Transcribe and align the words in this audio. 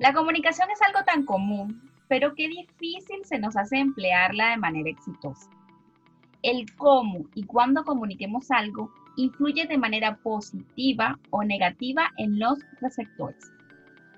La 0.00 0.14
comunicación 0.14 0.70
es 0.70 0.80
algo 0.80 1.04
tan 1.04 1.26
común, 1.26 1.90
pero 2.08 2.34
qué 2.34 2.48
difícil 2.48 3.22
se 3.24 3.38
nos 3.38 3.54
hace 3.54 3.76
emplearla 3.76 4.48
de 4.48 4.56
manera 4.56 4.88
exitosa. 4.88 5.50
El 6.42 6.74
cómo 6.76 7.26
y 7.34 7.44
cuándo 7.44 7.84
comuniquemos 7.84 8.50
algo 8.50 8.90
influye 9.18 9.66
de 9.66 9.76
manera 9.76 10.16
positiva 10.16 11.18
o 11.28 11.44
negativa 11.44 12.10
en 12.16 12.38
los 12.38 12.60
receptores. 12.80 13.52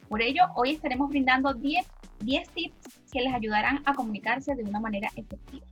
Por 0.09 0.21
ello, 0.21 0.43
hoy 0.55 0.71
estaremos 0.71 1.09
brindando 1.09 1.53
10, 1.53 1.85
10 2.19 2.49
tips 2.49 2.75
que 3.11 3.21
les 3.21 3.33
ayudarán 3.33 3.81
a 3.85 3.93
comunicarse 3.93 4.55
de 4.55 4.63
una 4.63 4.79
manera 4.79 5.09
efectiva. 5.15 5.65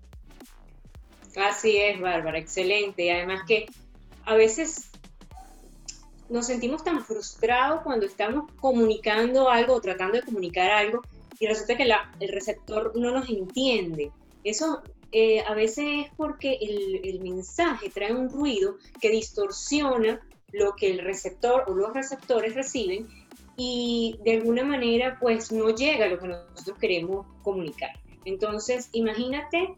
Así 1.37 1.77
es, 1.77 1.99
Bárbara, 1.99 2.39
excelente. 2.39 3.11
Además 3.11 3.41
que 3.47 3.65
a 4.25 4.35
veces 4.35 4.89
nos 6.29 6.47
sentimos 6.47 6.83
tan 6.83 7.03
frustrados 7.03 7.81
cuando 7.81 8.05
estamos 8.05 8.51
comunicando 8.53 9.49
algo 9.49 9.75
o 9.75 9.81
tratando 9.81 10.17
de 10.17 10.23
comunicar 10.23 10.71
algo 10.71 11.01
y 11.39 11.47
resulta 11.47 11.77
que 11.77 11.83
el 11.83 12.29
receptor 12.29 12.93
no 12.95 13.11
nos 13.11 13.29
entiende. 13.29 14.11
Eso 14.43 14.81
eh, 15.17 15.41
a 15.47 15.53
veces 15.53 15.85
es 15.87 16.11
porque 16.17 16.57
el, 16.59 17.21
mensaje 17.21 17.89
trae 17.89 18.13
un 18.13 18.29
ruido 18.29 18.75
que 18.99 19.09
distorsiona 19.09 20.19
lo 20.51 20.75
que 20.75 20.91
el 20.91 20.99
receptor 20.99 21.63
o 21.67 21.73
los 21.73 21.93
receptores 21.93 22.53
reciben 22.53 23.07
y 23.55 24.19
de 24.25 24.33
alguna 24.33 24.65
manera 24.65 25.17
pues 25.21 25.53
no 25.53 25.69
llega 25.69 26.03
a 26.03 26.09
lo 26.09 26.19
que 26.19 26.27
nosotros 26.27 26.77
queremos 26.79 27.25
comunicar. 27.43 27.91
Entonces, 28.25 28.89
imagínate, 28.91 29.77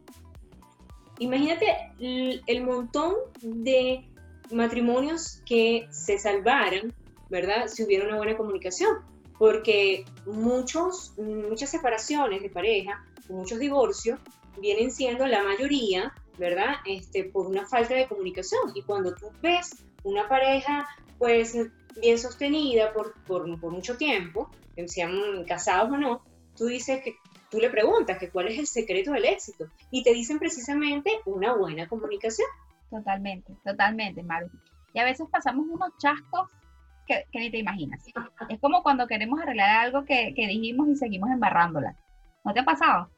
imagínate 1.19 1.67
el, 1.99 2.63
montón 2.63 3.13
de 3.39 4.09
matrimonios 4.51 5.43
que 5.45 5.87
se 5.91 6.17
salvaran, 6.17 6.91
¿verdad? 7.29 7.67
Si 7.67 7.83
hubiera 7.83 8.07
una 8.07 8.17
buena 8.17 8.35
comunicación, 8.35 9.05
porque 9.37 10.03
muchos, 10.25 11.13
muchas 11.19 11.69
separaciones 11.69 12.41
de 12.41 12.49
pareja, 12.49 13.05
muchos 13.29 13.59
divorcios, 13.59 14.19
vienen 14.59 14.91
siendo 14.91 15.25
la 15.27 15.43
mayoría, 15.43 16.13
¿verdad? 16.37 16.75
Este, 16.85 17.25
por 17.25 17.47
una 17.47 17.65
falta 17.65 17.95
de 17.95 18.07
comunicación. 18.07 18.71
Y 18.75 18.81
cuando 18.83 19.13
tú 19.15 19.31
ves 19.41 19.83
una 20.03 20.27
pareja, 20.27 20.87
pues, 21.17 21.55
bien 21.99 22.19
sostenida 22.19 22.93
por, 22.93 23.13
por, 23.23 23.47
mucho 23.71 23.97
tiempo, 23.97 24.49
sean 24.85 25.43
casados 25.45 25.91
o 25.91 25.97
no, 25.97 26.23
tú 26.55 26.65
dices 26.65 27.01
que 27.03 27.15
tú 27.49 27.59
le 27.59 27.69
preguntas 27.69 28.17
que 28.17 28.29
cuál 28.29 28.47
es 28.47 28.59
el 28.59 28.67
secreto 28.67 29.11
del 29.11 29.25
éxito 29.25 29.67
y 29.89 30.03
te 30.03 30.13
dicen 30.13 30.39
precisamente 30.39 31.11
una 31.25 31.55
buena 31.55 31.87
comunicación. 31.87 32.47
Totalmente, 32.89 33.53
totalmente, 33.63 34.23
Maru. 34.23 34.49
Y 34.93 34.99
a 34.99 35.03
veces 35.03 35.27
pasamos 35.31 35.65
unos 35.67 35.89
chascos 35.97 36.49
que, 37.05 37.25
ni 37.33 37.49
te 37.49 37.57
imaginas. 37.57 38.03
Es 38.49 38.59
como 38.59 38.83
cuando 38.83 39.07
queremos 39.07 39.39
arreglar 39.39 39.85
algo 39.85 40.05
que, 40.05 40.33
que 40.35 40.47
dijimos 40.47 40.87
y 40.89 40.95
seguimos 40.95 41.29
embarrándola. 41.31 41.95
¿No 42.43 42.53
te 42.53 42.59
ha 42.59 42.65
pasado? 42.65 43.09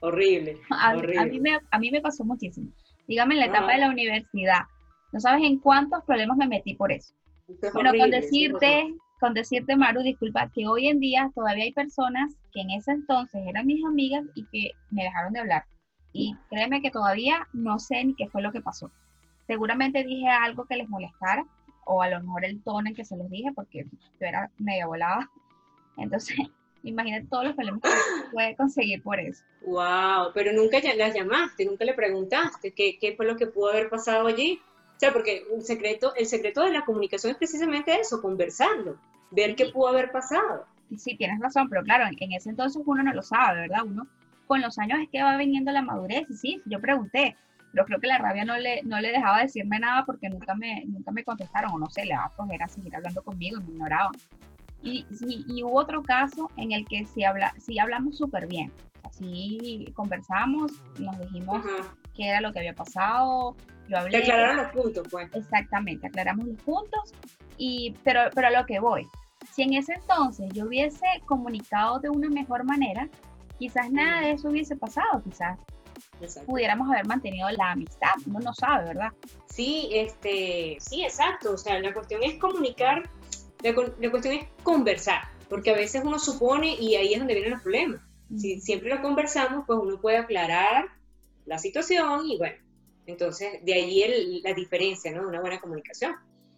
Horrible. 0.00 0.58
A, 0.70 0.94
mí 0.94 1.40
me, 1.40 1.58
a 1.70 1.78
mí 1.78 1.90
me 1.90 2.00
pasó 2.00 2.24
muchísimo. 2.24 2.70
Dígame 3.06 3.34
en 3.34 3.40
la 3.40 3.46
etapa 3.46 3.72
de 3.72 3.78
la 3.78 3.88
universidad. 3.88 4.62
No 5.12 5.20
sabes 5.20 5.42
en 5.42 5.58
cuántos 5.58 6.04
problemas 6.04 6.36
me 6.36 6.46
metí 6.46 6.74
por 6.74 6.92
eso. 6.92 7.14
Pero 7.60 7.92
con 7.98 8.10
decirte, 8.10 8.94
con 9.20 9.32
decirte, 9.32 9.76
Maru, 9.76 10.02
disculpa, 10.02 10.50
que 10.54 10.66
hoy 10.66 10.88
en 10.88 11.00
día 11.00 11.30
todavía 11.34 11.64
hay 11.64 11.72
personas 11.72 12.36
que 12.52 12.60
en 12.60 12.70
ese 12.70 12.92
entonces 12.92 13.42
eran 13.46 13.66
mis 13.66 13.84
amigas 13.84 14.24
y 14.34 14.44
que 14.46 14.72
me 14.90 15.04
dejaron 15.04 15.32
de 15.32 15.40
hablar. 15.40 15.64
Y 16.12 16.36
créeme 16.50 16.82
que 16.82 16.90
todavía 16.90 17.48
no 17.52 17.78
sé 17.78 18.04
ni 18.04 18.14
qué 18.14 18.28
fue 18.28 18.42
lo 18.42 18.52
que 18.52 18.60
pasó. 18.60 18.90
Seguramente 19.46 20.04
dije 20.04 20.28
algo 20.28 20.66
que 20.66 20.76
les 20.76 20.88
molestara, 20.88 21.46
o 21.86 22.02
a 22.02 22.10
lo 22.10 22.20
mejor 22.20 22.44
el 22.44 22.62
tono 22.62 22.88
en 22.88 22.94
que 22.94 23.04
se 23.04 23.16
los 23.16 23.30
dije, 23.30 23.50
porque 23.54 23.84
yo 23.84 24.26
era 24.26 24.50
medio 24.58 24.88
volada. 24.88 25.30
Entonces, 25.96 26.36
Imagínate 26.84 27.26
todos 27.28 27.44
los 27.44 27.54
problemas 27.54 27.82
que 27.82 28.30
puede 28.32 28.56
conseguir 28.56 29.02
por 29.02 29.18
eso. 29.18 29.42
Wow, 29.62 30.32
pero 30.32 30.52
nunca 30.52 30.78
las 30.96 31.14
llamaste, 31.14 31.64
nunca 31.64 31.84
le 31.84 31.94
preguntaste 31.94 32.72
qué, 32.72 32.98
qué 33.00 33.14
fue 33.16 33.26
lo 33.26 33.36
que 33.36 33.46
pudo 33.46 33.70
haber 33.70 33.88
pasado 33.88 34.26
allí. 34.26 34.60
O 34.96 34.98
sea, 34.98 35.12
porque 35.12 35.44
un 35.50 35.62
secreto, 35.62 36.12
el 36.16 36.26
secreto 36.26 36.62
de 36.62 36.72
la 36.72 36.84
comunicación 36.84 37.32
es 37.32 37.38
precisamente 37.38 37.94
eso, 38.00 38.20
conversarlo, 38.20 38.98
ver 39.30 39.54
qué 39.54 39.66
pudo 39.66 39.88
haber 39.88 40.10
pasado. 40.10 40.66
Sí, 40.96 41.16
tienes 41.16 41.38
razón, 41.40 41.68
pero 41.68 41.82
claro, 41.82 42.04
en, 42.06 42.32
ese 42.32 42.50
entonces 42.50 42.82
uno 42.84 43.02
no 43.02 43.12
lo 43.12 43.22
sabe, 43.22 43.60
¿verdad? 43.60 43.84
Uno 43.84 44.06
con 44.46 44.62
los 44.62 44.78
años 44.78 44.98
es 45.00 45.08
que 45.10 45.22
va 45.22 45.36
viniendo 45.36 45.70
la 45.70 45.82
madurez, 45.82 46.26
y 46.30 46.34
sí, 46.34 46.62
yo 46.64 46.80
pregunté, 46.80 47.36
pero 47.72 47.84
creo 47.84 48.00
que 48.00 48.06
la 48.06 48.18
rabia 48.18 48.44
no 48.44 48.56
le, 48.56 48.82
no 48.82 48.98
le 48.98 49.12
dejaba 49.12 49.42
decirme 49.42 49.78
nada 49.78 50.04
porque 50.06 50.30
nunca 50.30 50.54
me, 50.54 50.84
nunca 50.86 51.10
me 51.12 51.22
contestaron, 51.22 51.72
o 51.72 51.78
no 51.78 51.90
sé, 51.90 52.04
le 52.04 52.14
daba 52.14 52.32
a 52.64 52.68
seguir 52.68 52.96
hablando 52.96 53.22
conmigo 53.22 53.60
me 53.60 53.72
ignoraban. 53.72 54.12
Y, 54.82 55.04
y, 55.20 55.62
hubo 55.62 55.78
otro 55.78 56.02
caso 56.02 56.50
en 56.56 56.72
el 56.72 56.86
que 56.86 57.04
sí, 57.04 57.24
habla, 57.24 57.52
sí 57.58 57.78
hablamos 57.78 58.16
súper 58.16 58.46
bien. 58.46 58.72
Así 59.02 59.86
conversamos, 59.94 60.72
nos 60.98 61.18
dijimos 61.18 61.64
qué 62.14 62.28
era 62.28 62.40
lo 62.40 62.52
que 62.52 62.60
había 62.60 62.74
pasado. 62.74 63.56
Yo 63.88 63.98
hablé. 63.98 64.18
aclararon 64.18 64.56
los 64.58 64.72
puntos, 64.72 65.08
pues. 65.10 65.28
Exactamente, 65.34 66.06
aclaramos 66.06 66.46
los 66.46 66.62
puntos. 66.62 67.12
Y, 67.56 67.94
pero, 68.04 68.20
pero 68.34 68.48
a 68.48 68.50
lo 68.50 68.66
que 68.66 68.78
voy, 68.78 69.08
si 69.52 69.62
en 69.62 69.74
ese 69.74 69.94
entonces 69.94 70.48
yo 70.52 70.66
hubiese 70.66 71.06
comunicado 71.26 71.98
de 71.98 72.08
una 72.08 72.28
mejor 72.28 72.64
manera, 72.64 73.08
quizás 73.58 73.90
nada 73.90 74.20
de 74.20 74.32
eso 74.32 74.48
hubiese 74.48 74.76
pasado, 74.76 75.22
quizás 75.24 75.58
pudiéramos 76.46 76.88
haber 76.90 77.06
mantenido 77.06 77.48
la 77.50 77.72
amistad, 77.72 78.12
uno 78.26 78.40
no 78.40 78.54
sabe, 78.54 78.86
¿verdad? 78.86 79.12
Sí, 79.46 79.88
este, 79.92 80.76
sí, 80.80 81.04
exacto, 81.04 81.52
o 81.52 81.58
sea, 81.58 81.78
la 81.80 81.92
cuestión 81.92 82.22
es 82.22 82.38
comunicar 82.38 83.08
la, 83.62 84.10
cuestión 84.10 84.34
es 84.34 84.46
conversar, 84.62 85.22
porque 85.48 85.70
a 85.70 85.74
veces 85.74 86.02
uno 86.04 86.18
supone 86.18 86.74
y 86.74 86.96
ahí 86.96 87.12
es 87.12 87.18
donde 87.18 87.34
vienen 87.34 87.52
los 87.52 87.62
problemas. 87.62 88.00
Si 88.36 88.60
siempre 88.60 88.94
lo 88.94 89.00
conversamos, 89.00 89.64
pues 89.66 89.78
uno 89.80 90.00
puede 90.00 90.18
aclarar 90.18 90.86
la 91.46 91.58
situación 91.58 92.26
y 92.26 92.36
bueno, 92.36 92.56
entonces 93.06 93.64
de 93.64 93.74
ahí 93.74 94.40
la 94.44 94.52
diferencia, 94.52 95.10
¿no? 95.12 95.22
De 95.22 95.28
una 95.28 95.40
buena 95.40 95.60
comunicación. 95.60 96.14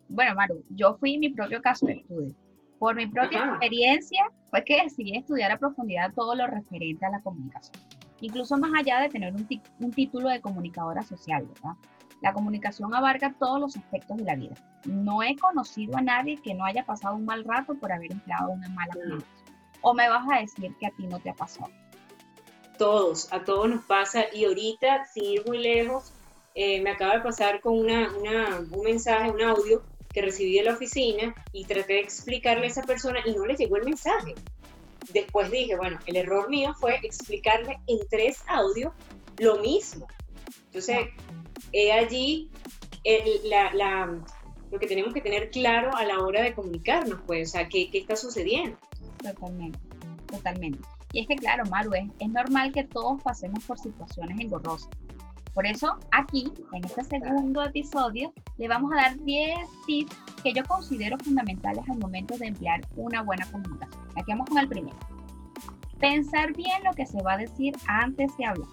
Bueno, 0.09 0.35
Maru, 0.35 0.65
yo 0.71 0.97
fui 0.99 1.17
mi 1.17 1.31
propio 1.31 1.63
caso 1.63 1.87
de 1.87 1.93
estudio. 1.95 2.35
Por 2.81 2.97
mi 2.97 3.07
propia 3.07 3.51
experiencia 3.51 4.25
fue 4.51 4.65
que 4.65 4.83
decidí 4.83 5.17
estudiar 5.17 5.53
a 5.53 5.59
profundidad 5.59 6.13
todo 6.15 6.35
lo 6.35 6.47
referente 6.47 7.07
a 7.07 7.11
la 7.11 7.21
comunicación. 7.21 7.77
incluso 8.21 8.59
más 8.59 8.73
allá 8.79 9.01
de 9.01 9.09
tener 9.09 9.33
un, 9.33 9.47
un 9.79 9.93
título 9.93 10.29
de 10.29 10.41
comunicadora 10.41 11.03
social, 11.03 11.47
¿verdad? 11.47 11.77
La 12.21 12.33
comunicación 12.33 12.95
abarca 12.95 13.35
todos 13.39 13.61
los 13.61 13.77
aspectos 13.77 14.19
de 14.19 14.25
la 14.25 14.35
vida. 14.35 14.55
No 14.85 15.23
he 15.23 15.37
conocido 15.37 15.97
a 15.97 16.03
nadie 16.03 16.41
que 16.43 16.55
no 16.55 16.65
haya 16.65 16.85
pasado 16.85 17.17
un 17.17 17.25
mal 17.25 17.45
rato 17.45 17.75
por 17.75 17.93
haber 17.93 18.13
empleado 18.13 18.51
una 18.51 18.69
mala 18.69 18.93
comunicación. 18.93 19.41
¿O 19.83 19.95
me 19.95 20.09
vas 20.09 20.27
a 20.31 20.41
decir 20.41 20.75
que 20.79 20.87
a 20.87 20.91
ti 20.91 21.07
no 21.07 21.19
te 21.21 21.31
ha 21.31 21.35
pasado? 21.35 21.71
Todos, 22.77 23.33
a 23.33 23.45
todos 23.45 23.69
nos 23.69 23.85
pasa. 23.85 24.25
Y 24.33 24.45
ahorita, 24.45 25.07
sin 25.07 25.25
ir 25.25 25.47
muy 25.47 25.59
lejos, 25.59 26.13
eh, 26.55 26.81
me 26.83 26.91
acaba 26.91 27.15
de 27.15 27.21
pasar 27.21 27.61
con 27.61 27.79
una, 27.79 28.11
un 28.71 28.83
mensaje, 28.83 29.31
un 29.31 29.43
audio 29.43 29.83
que 30.13 30.23
recibí 30.23 30.57
de 30.57 30.65
la 30.65 30.75
oficina 30.75 31.35
y 31.53 31.65
traté 31.65 31.95
de 31.95 32.01
explicarle 32.01 32.65
a 32.65 32.69
esa 32.69 32.83
persona 32.83 33.21
y 33.25 33.33
no 33.33 33.47
le 33.47 33.55
llegó 33.55 33.77
el 33.77 33.85
mensaje. 33.85 34.35
Después 35.13 35.51
dije, 35.51 35.77
bueno, 35.77 35.99
el 36.07 36.17
error 36.17 36.49
mío 36.51 36.75
fue 36.79 36.97
explicarle 37.03 37.79
en 37.87 37.99
tres 38.09 38.43
audios 38.49 38.93
lo 39.39 39.59
mismo. 39.59 40.07
Entonces, 40.71 41.09
he 41.73 41.93
allí 41.93 42.49
lo 44.71 44.79
que 44.79 44.87
tenemos 44.87 45.13
que 45.13 45.21
tener 45.21 45.51
claro 45.51 45.95
a 45.97 46.05
la 46.05 46.21
hora 46.21 46.43
de 46.43 46.55
comunicarnos, 46.55 47.21
pues, 47.27 47.49
o 47.49 47.53
sea, 47.53 47.69
¿qué, 47.69 47.91
qué 47.91 47.99
está 47.99 48.15
sucediendo? 48.15 48.79
Totalmente, 49.19 49.79
totalmente. 50.29 50.79
Y 51.13 51.21
es 51.21 51.27
que, 51.27 51.35
claro, 51.35 51.65
Maru, 51.67 51.95
es, 51.95 52.09
es 52.21 52.29
normal 52.29 52.73
que 52.73 52.85
todos 52.85 53.21
pasemos 53.23 53.65
por 53.65 53.81
situaciones 53.81 54.39
engorrosas. 54.39 54.89
Por 55.55 55.67
eso, 55.67 55.99
aquí, 56.13 56.53
en 56.73 56.85
este 56.85 57.03
segundo 57.03 57.65
episodio, 57.65 58.33
le 58.59 58.69
vamos 58.69 58.93
a 58.93 58.97
dar 59.03 59.19
10 59.19 59.59
tips 59.87 60.17
que 60.45 60.53
yo 60.53 60.65
considero 60.65 61.19
fundamentales 61.19 61.83
al 61.89 61.99
momento 61.99 62.39
de 62.39 62.47
emplear 62.47 62.81
una 62.95 63.23
buena 63.23 63.45
comunicación. 63.51 64.01
Aquí 64.17 64.31
vamos 64.31 64.49
con 64.49 64.59
el 64.59 64.69
primero. 64.69 64.97
Pensar 65.99 66.55
bien 66.55 66.85
lo 66.85 66.93
que 66.93 67.05
se 67.05 67.21
va 67.23 67.33
a 67.33 67.39
decir 67.39 67.75
antes 67.89 68.37
de 68.37 68.45
hablar. 68.45 68.69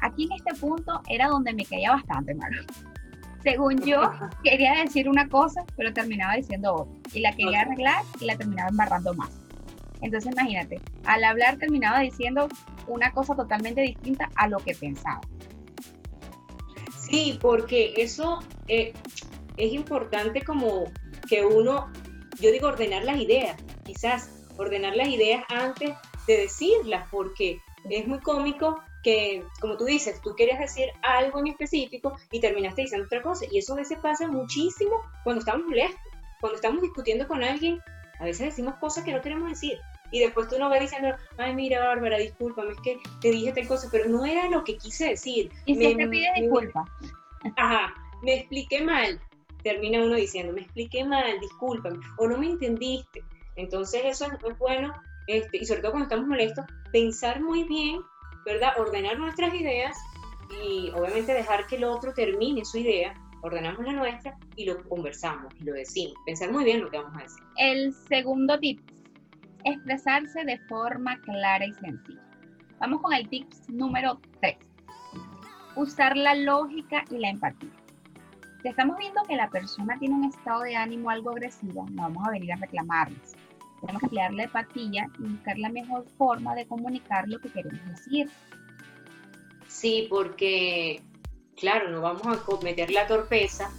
Aquí 0.00 0.24
en 0.24 0.32
este 0.32 0.54
punto 0.60 1.00
era 1.08 1.28
donde 1.28 1.52
me 1.52 1.64
caía 1.64 1.92
bastante 1.92 2.34
mal. 2.34 2.50
Según 3.42 3.78
yo, 3.82 4.00
quería 4.44 4.74
decir 4.84 5.08
una 5.08 5.28
cosa, 5.28 5.64
pero 5.76 5.92
terminaba 5.92 6.34
diciendo 6.34 6.74
otra. 6.74 6.94
Y 7.12 7.20
la 7.20 7.34
quería 7.34 7.62
arreglar 7.62 8.02
y 8.20 8.26
la 8.26 8.36
terminaba 8.36 8.68
embarrando 8.68 9.14
más. 9.14 9.30
Entonces 10.00 10.32
imagínate, 10.32 10.80
al 11.04 11.24
hablar 11.24 11.58
terminaba 11.58 12.00
diciendo 12.00 12.48
una 12.86 13.12
cosa 13.12 13.34
totalmente 13.34 13.80
distinta 13.80 14.30
a 14.36 14.48
lo 14.48 14.58
que 14.58 14.74
pensaba. 14.74 15.20
Sí, 16.98 17.38
porque 17.40 17.94
eso 17.96 18.40
eh, 18.68 18.92
es 19.56 19.72
importante 19.72 20.42
como 20.42 20.84
que 21.28 21.44
uno, 21.44 21.90
yo 22.40 22.52
digo 22.52 22.68
ordenar 22.68 23.04
las 23.04 23.18
ideas, 23.18 23.56
quizás 23.84 24.30
ordenar 24.56 24.94
las 24.96 25.08
ideas 25.08 25.44
antes 25.48 25.94
de 26.26 26.36
decirlas, 26.36 27.08
porque 27.10 27.60
es 27.88 28.06
muy 28.06 28.20
cómico 28.20 28.80
que, 29.08 29.42
como 29.58 29.78
tú 29.78 29.86
dices, 29.86 30.20
tú 30.20 30.34
querías 30.36 30.58
decir 30.58 30.90
algo 31.00 31.38
en 31.38 31.46
específico 31.46 32.12
y 32.30 32.40
terminaste 32.40 32.82
diciendo 32.82 33.06
otra 33.06 33.22
cosa. 33.22 33.46
Y 33.50 33.56
eso 33.56 33.72
a 33.72 33.76
veces 33.76 33.98
pasa 34.02 34.28
muchísimo 34.28 35.00
cuando 35.24 35.40
estamos 35.40 35.66
molestos, 35.66 36.12
cuando 36.42 36.56
estamos 36.56 36.82
discutiendo 36.82 37.26
con 37.26 37.42
alguien, 37.42 37.80
a 38.20 38.24
veces 38.24 38.48
decimos 38.48 38.74
cosas 38.74 39.04
que 39.04 39.12
no 39.12 39.22
queremos 39.22 39.48
decir. 39.48 39.78
Y 40.10 40.20
después 40.20 40.48
tú 40.48 40.58
no 40.58 40.68
vas 40.68 40.80
diciendo, 40.80 41.16
ay, 41.38 41.54
mira, 41.54 41.86
Bárbara, 41.86 42.18
discúlpame, 42.18 42.72
es 42.72 42.80
que 42.80 42.98
te 43.22 43.30
dije 43.30 43.50
tal 43.52 43.66
cosa, 43.66 43.88
pero 43.90 44.10
no 44.10 44.26
era 44.26 44.50
lo 44.50 44.62
que 44.62 44.76
quise 44.76 45.08
decir. 45.08 45.50
Y 45.64 45.74
si 45.74 45.96
te 45.96 46.06
pide 46.06 46.28
disculpa. 46.38 46.84
Ajá, 47.56 47.94
me 48.22 48.34
expliqué 48.40 48.82
mal. 48.82 49.18
Termina 49.62 50.02
uno 50.02 50.16
diciendo, 50.16 50.52
me 50.52 50.60
expliqué 50.60 51.02
mal, 51.02 51.40
discúlpame, 51.40 51.98
o 52.18 52.28
no 52.28 52.36
me 52.36 52.50
entendiste. 52.50 53.24
Entonces 53.56 54.02
eso 54.04 54.26
es, 54.26 54.58
bueno, 54.58 54.92
este, 55.28 55.56
y 55.56 55.64
sobre 55.64 55.80
todo 55.80 55.92
cuando 55.92 56.08
estamos 56.08 56.26
molestos, 56.26 56.66
pensar 56.92 57.40
muy 57.40 57.64
bien 57.64 58.02
¿verdad? 58.48 58.72
Ordenar 58.78 59.18
nuestras 59.18 59.52
ideas 59.54 59.96
y 60.64 60.90
obviamente 60.90 61.34
dejar 61.34 61.66
que 61.66 61.76
el 61.76 61.84
otro 61.84 62.14
termine 62.14 62.64
su 62.64 62.78
idea, 62.78 63.14
ordenamos 63.42 63.84
la 63.84 63.92
nuestra 63.92 64.38
y 64.56 64.64
lo 64.64 64.82
conversamos 64.88 65.54
y 65.60 65.64
lo 65.64 65.74
decimos. 65.74 66.14
Pensar 66.24 66.50
muy 66.50 66.64
bien 66.64 66.80
lo 66.80 66.90
que 66.90 66.96
vamos 66.96 67.14
a 67.16 67.22
decir. 67.22 67.44
El 67.58 67.92
segundo 67.92 68.58
tip, 68.58 68.80
expresarse 69.64 70.44
de 70.44 70.58
forma 70.60 71.20
clara 71.20 71.66
y 71.66 71.74
sencilla. 71.74 72.22
Vamos 72.80 73.02
con 73.02 73.12
el 73.12 73.28
tip 73.28 73.46
número 73.68 74.18
3. 74.40 74.56
Usar 75.76 76.16
la 76.16 76.34
lógica 76.34 77.04
y 77.10 77.18
la 77.18 77.28
empatía. 77.28 77.70
Si 78.62 78.68
estamos 78.68 78.96
viendo 78.98 79.22
que 79.24 79.36
la 79.36 79.50
persona 79.50 79.96
tiene 79.98 80.14
un 80.14 80.24
estado 80.24 80.62
de 80.62 80.74
ánimo 80.74 81.10
algo 81.10 81.30
agresivo, 81.30 81.86
no 81.90 82.02
vamos 82.02 82.26
a 82.26 82.30
venir 82.30 82.52
a 82.54 82.56
reclamarles 82.56 83.36
tenemos 83.80 84.00
que 84.00 84.06
emplear 84.06 84.32
la 84.32 84.44
empatía 84.44 85.08
y 85.18 85.22
buscar 85.22 85.58
la 85.58 85.68
mejor 85.68 86.04
forma 86.16 86.54
de 86.54 86.66
comunicar 86.66 87.28
lo 87.28 87.40
que 87.40 87.48
queremos 87.50 87.84
decir. 87.86 88.28
Sí, 89.66 90.06
porque, 90.08 91.02
claro, 91.56 91.90
no 91.90 92.00
vamos 92.00 92.26
a 92.26 92.40
cometer 92.44 92.90
la 92.90 93.06
torpeza 93.06 93.70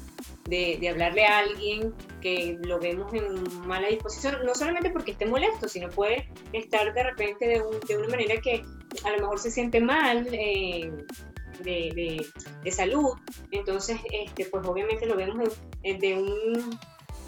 de, 0.45 0.87
hablarle 0.89 1.25
a 1.25 1.39
alguien 1.39 1.93
que 2.21 2.57
lo 2.63 2.79
vemos 2.79 3.13
en 3.13 3.67
mala 3.67 3.87
disposición, 3.87 4.37
no 4.45 4.55
solamente 4.55 4.89
porque 4.89 5.11
esté 5.11 5.25
molesto, 5.25 5.67
sino 5.67 5.89
puede 5.89 6.29
estar 6.53 6.93
de 6.93 7.03
repente 7.03 7.61
de, 7.87 7.97
una 7.97 8.07
manera 8.07 8.39
que 8.41 8.63
a 9.03 9.11
lo 9.11 9.17
mejor 9.19 9.39
se 9.39 9.51
siente 9.51 9.79
mal. 9.79 10.27
Eh, 10.31 10.91
de, 11.63 12.71
salud, 12.71 13.17
entonces 13.51 13.99
este, 14.13 14.45
pues 14.45 14.65
obviamente 14.65 15.05
lo 15.05 15.17
vemos 15.17 15.59
de 15.83 16.17
un 16.17 16.79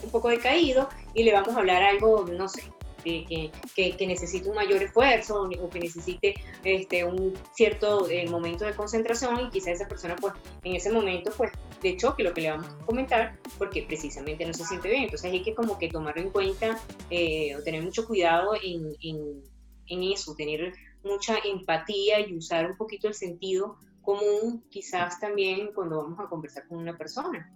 un 0.04 0.10
poco 0.12 0.30
decaído 0.30 0.90
y 1.14 1.24
le 1.24 1.34
vamos 1.34 1.56
a 1.56 1.60
hablar 1.60 1.84
algo, 1.84 2.26
no 2.26 2.48
sé, 2.48 2.64
que, 3.04 3.52
que, 3.76 4.08
necesite 4.08 4.50
un 4.50 4.56
mayor 4.56 4.82
esfuerzo 4.84 5.44
o 5.44 5.70
que 5.70 5.80
necesite 5.80 6.36
este, 6.64 7.04
un 7.04 7.34
cierto 7.54 8.10
eh, 8.10 8.28
momento 8.30 8.66
de 8.66 8.74
concentración 8.74 9.40
y 9.40 9.50
quizá 9.50 9.72
esa 9.72 9.88
persona 9.88 10.16
pues 10.16 10.34
en 10.64 10.76
ese 10.76 10.92
momento 10.92 11.32
pues 11.36 11.52
de 11.82 11.98
choque 11.98 12.24
lo 12.24 12.34
que 12.34 12.42
le 12.42 12.52
vamos 12.52 12.68
a 12.68 12.86
comentar 12.86 13.38
porque 13.58 13.84
precisamente 13.84 14.46
no 14.46 14.54
se 14.54 14.66
siente 14.66 14.90
bien. 14.90 15.04
Entonces 15.04 15.32
hay 15.32 15.42
que 15.42 15.56
como 15.56 15.78
que 15.78 15.90
tomarlo 15.90 16.22
en 16.22 16.30
cuenta 16.30 16.80
eh, 17.10 17.56
o 17.56 17.64
tener 17.64 17.82
mucho 17.84 18.06
cuidado 18.06 18.54
en, 18.62 18.96
en, 19.02 19.42
en 19.88 20.04
eso, 20.04 20.36
tener 20.36 20.74
mucha 21.04 21.38
empatía 21.44 22.20
y 22.20 22.36
usar 22.36 22.70
un 22.70 22.78
poquito 22.78 23.08
el 23.08 23.16
sentido 23.16 23.78
común 24.02 24.64
quizás 24.70 25.20
también 25.20 25.72
cuando 25.74 25.98
vamos 25.98 26.20
a 26.20 26.28
conversar 26.28 26.68
con 26.68 26.80
una 26.80 26.98
persona. 26.98 27.52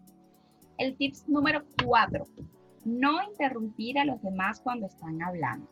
El 0.86 0.96
tips 0.98 1.28
número 1.28 1.64
cuatro, 1.84 2.28
no 2.84 3.24
interrumpir 3.24 3.98
a 3.98 4.06
los 4.06 4.22
demás 4.22 4.62
cuando 4.62 4.86
están 4.86 5.20
hablando. 5.20 5.68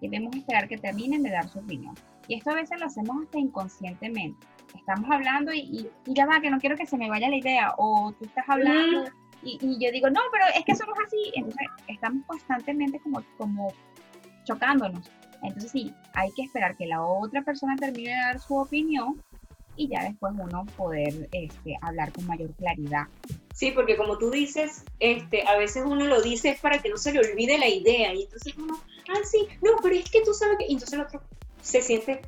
Debemos 0.00 0.34
esperar 0.34 0.66
que 0.66 0.78
terminen 0.78 1.22
de 1.22 1.30
dar 1.30 1.46
su 1.46 1.58
opinión. 1.58 1.94
Y 2.26 2.36
esto 2.36 2.52
a 2.52 2.54
veces 2.54 2.80
lo 2.80 2.86
hacemos 2.86 3.22
hasta 3.22 3.38
inconscientemente. 3.38 4.46
Estamos 4.74 5.10
hablando 5.10 5.52
y, 5.52 5.90
ya 6.06 6.24
va, 6.24 6.40
que 6.40 6.48
no 6.48 6.58
quiero 6.58 6.74
que 6.74 6.86
se 6.86 6.96
me 6.96 7.10
vaya 7.10 7.28
la 7.28 7.36
idea. 7.36 7.74
O 7.76 8.14
tú 8.18 8.24
estás 8.24 8.46
hablando 8.48 9.04
y, 9.42 9.58
yo 9.78 9.92
digo, 9.92 10.08
no, 10.08 10.20
pero 10.32 10.46
es 10.56 10.64
que 10.64 10.72
es 10.72 10.80
así. 10.80 11.32
Entonces 11.34 11.66
estamos 11.88 12.24
constantemente 12.24 12.98
como, 13.00 13.22
como 13.36 13.74
chocándonos. 14.44 15.10
Entonces 15.42 15.70
sí, 15.70 15.92
hay 16.14 16.32
que 16.32 16.44
esperar 16.44 16.78
que 16.78 16.86
la 16.86 17.04
otra 17.04 17.42
persona 17.42 17.76
termine 17.76 18.08
de 18.08 18.20
dar 18.20 18.40
su 18.40 18.56
opinión 18.56 19.22
y 19.76 19.88
ya 19.88 20.02
después 20.02 20.32
uno 20.34 20.64
poder 20.78 21.28
este, 21.32 21.76
hablar 21.82 22.10
con 22.12 22.26
mayor 22.26 22.54
claridad. 22.54 23.04
Sí, 23.56 23.70
porque 23.70 23.96
como 23.96 24.18
tú 24.18 24.30
dices, 24.30 24.84
este, 25.00 25.48
a 25.48 25.56
veces 25.56 25.82
uno 25.86 26.04
lo 26.04 26.20
dice 26.20 26.58
para 26.60 26.78
que 26.78 26.90
no 26.90 26.98
se 26.98 27.10
le 27.10 27.20
olvide 27.20 27.56
la 27.56 27.66
idea 27.66 28.12
y 28.12 28.24
entonces 28.24 28.54
uno, 28.58 28.78
ah, 29.08 29.20
sí, 29.24 29.48
no, 29.62 29.78
pero 29.82 29.94
es 29.94 30.10
que 30.10 30.20
tú 30.20 30.34
sabes 30.34 30.58
que, 30.58 30.66
y 30.66 30.74
entonces 30.74 30.92
el 30.92 31.00
otro 31.00 31.22
se 31.62 31.80
siente 31.80 32.20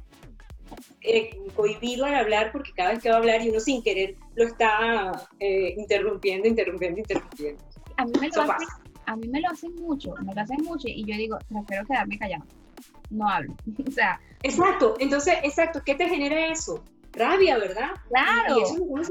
eh, 1.02 1.38
cohibido 1.54 2.06
al 2.06 2.14
hablar 2.14 2.50
porque 2.50 2.72
cada 2.72 2.92
vez 2.92 3.02
que 3.02 3.10
va 3.10 3.16
a 3.16 3.18
hablar 3.18 3.42
y 3.42 3.50
uno 3.50 3.60
sin 3.60 3.82
querer 3.82 4.14
lo 4.36 4.44
está 4.44 5.28
eh, 5.38 5.74
interrumpiendo, 5.76 6.48
interrumpiendo, 6.48 7.00
interrumpiendo. 7.00 7.62
A 7.98 8.06
mí, 8.06 8.12
me 8.18 8.28
lo 8.30 8.40
hacen, 8.40 8.68
a 9.04 9.16
mí 9.16 9.28
me 9.28 9.40
lo 9.42 9.50
hacen 9.50 9.74
mucho, 9.74 10.14
me 10.22 10.34
lo 10.34 10.40
hacen 10.40 10.64
mucho 10.64 10.88
y 10.88 11.04
yo 11.04 11.14
digo, 11.14 11.36
prefiero 11.46 11.84
quedarme 11.86 12.18
callado, 12.18 12.44
no 13.10 13.28
hablo. 13.28 13.54
o 13.86 13.90
sea. 13.90 14.18
Exacto, 14.42 14.96
entonces, 14.98 15.34
exacto, 15.42 15.82
¿qué 15.84 15.94
te 15.94 16.08
genera 16.08 16.50
eso? 16.50 16.82
Rabia, 17.18 17.58
¿verdad? 17.58 17.90
Claro. 18.08 18.62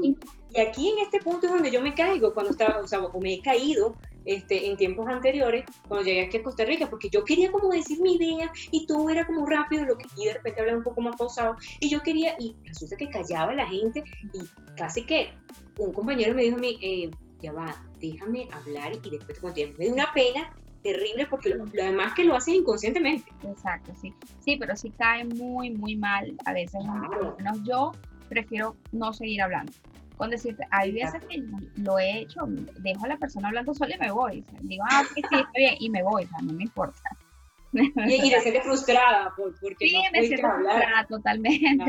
Y, 0.02 0.16
aquí 0.58 0.88
en 0.88 0.98
este 0.98 1.20
punto 1.20 1.46
es 1.46 1.52
donde 1.52 1.70
yo 1.70 1.82
me 1.82 1.94
caigo, 1.94 2.32
cuando 2.32 2.52
estaba, 2.52 2.80
o 2.80 2.88
sea, 2.88 3.00
o 3.00 3.20
me 3.20 3.34
he 3.34 3.42
caído 3.42 3.96
este, 4.24 4.70
en 4.70 4.76
tiempos 4.76 5.06
anteriores, 5.06 5.64
cuando 5.86 6.06
llegué 6.06 6.22
aquí 6.22 6.38
a 6.38 6.42
Costa 6.42 6.64
Rica, 6.64 6.88
porque 6.88 7.10
yo 7.10 7.22
quería 7.24 7.52
como 7.52 7.68
decir 7.70 8.00
mi 8.00 8.16
idea 8.16 8.50
y 8.70 8.86
todo 8.86 9.08
era 9.10 9.26
como 9.26 9.46
rápido, 9.46 9.84
lo 9.84 9.98
que 9.98 10.06
y 10.16 10.26
de 10.26 10.34
repente 10.34 10.60
hablaba 10.60 10.78
un 10.78 10.84
poco 10.84 11.00
más 11.02 11.16
pausado, 11.16 11.56
y 11.80 11.88
yo 11.88 12.00
quería, 12.02 12.34
y 12.38 12.56
resulta 12.64 12.96
que 12.96 13.10
callaba 13.10 13.54
la 13.54 13.66
gente, 13.66 14.02
y 14.32 14.40
casi 14.74 15.04
que 15.04 15.30
un 15.78 15.92
compañero 15.92 16.34
me 16.34 16.42
dijo 16.42 16.56
a 16.56 16.60
mí, 16.60 16.78
eh, 16.82 17.10
ya 17.40 17.52
va, 17.52 17.84
déjame 18.00 18.48
hablar 18.52 18.92
y 18.92 19.10
después 19.10 19.26
te 19.26 19.40
contigo. 19.40 19.72
Me 19.78 19.84
dio 19.84 19.94
una 19.94 20.12
pena 20.12 20.52
terrible 20.92 21.26
porque 21.26 21.50
lo, 21.50 21.64
demás 21.66 22.14
que 22.14 22.24
lo 22.24 22.34
hacen 22.34 22.54
inconscientemente. 22.54 23.30
Exacto, 23.44 23.92
sí. 24.00 24.14
Sí, 24.40 24.56
pero 24.58 24.76
sí 24.76 24.90
cae 24.96 25.24
muy, 25.24 25.70
muy 25.70 25.96
mal 25.96 26.34
a 26.44 26.52
veces. 26.52 26.80
menos 27.38 27.62
yo 27.64 27.92
prefiero 28.28 28.76
no 28.92 29.12
seguir 29.12 29.42
hablando. 29.42 29.72
Con 30.16 30.30
decirte, 30.30 30.66
hay 30.70 30.90
veces 30.92 31.24
que 31.26 31.44
lo 31.76 31.98
he 31.98 32.20
hecho, 32.20 32.40
dejo 32.80 33.04
a 33.04 33.08
la 33.08 33.16
persona 33.18 33.48
hablando 33.48 33.72
sola 33.72 33.94
y 33.94 33.98
me 33.98 34.10
voy. 34.10 34.44
digo, 34.62 34.84
ah, 34.90 35.04
sí, 35.14 35.22
sí, 35.28 35.36
está 35.36 35.52
bien, 35.54 35.74
y 35.78 35.90
me 35.90 36.02
voy, 36.02 36.24
o 36.24 36.28
sea, 36.28 36.38
no 36.42 36.52
me 36.52 36.64
importa. 36.64 37.16
Y, 37.72 38.30
ser 38.30 38.62
frustrada 38.64 39.32
porque 39.36 39.88
sí, 39.88 39.94
no 39.94 40.10
me 40.10 40.26
siento 40.26 40.48
frustrada 40.48 41.06
totalmente. 41.06 41.84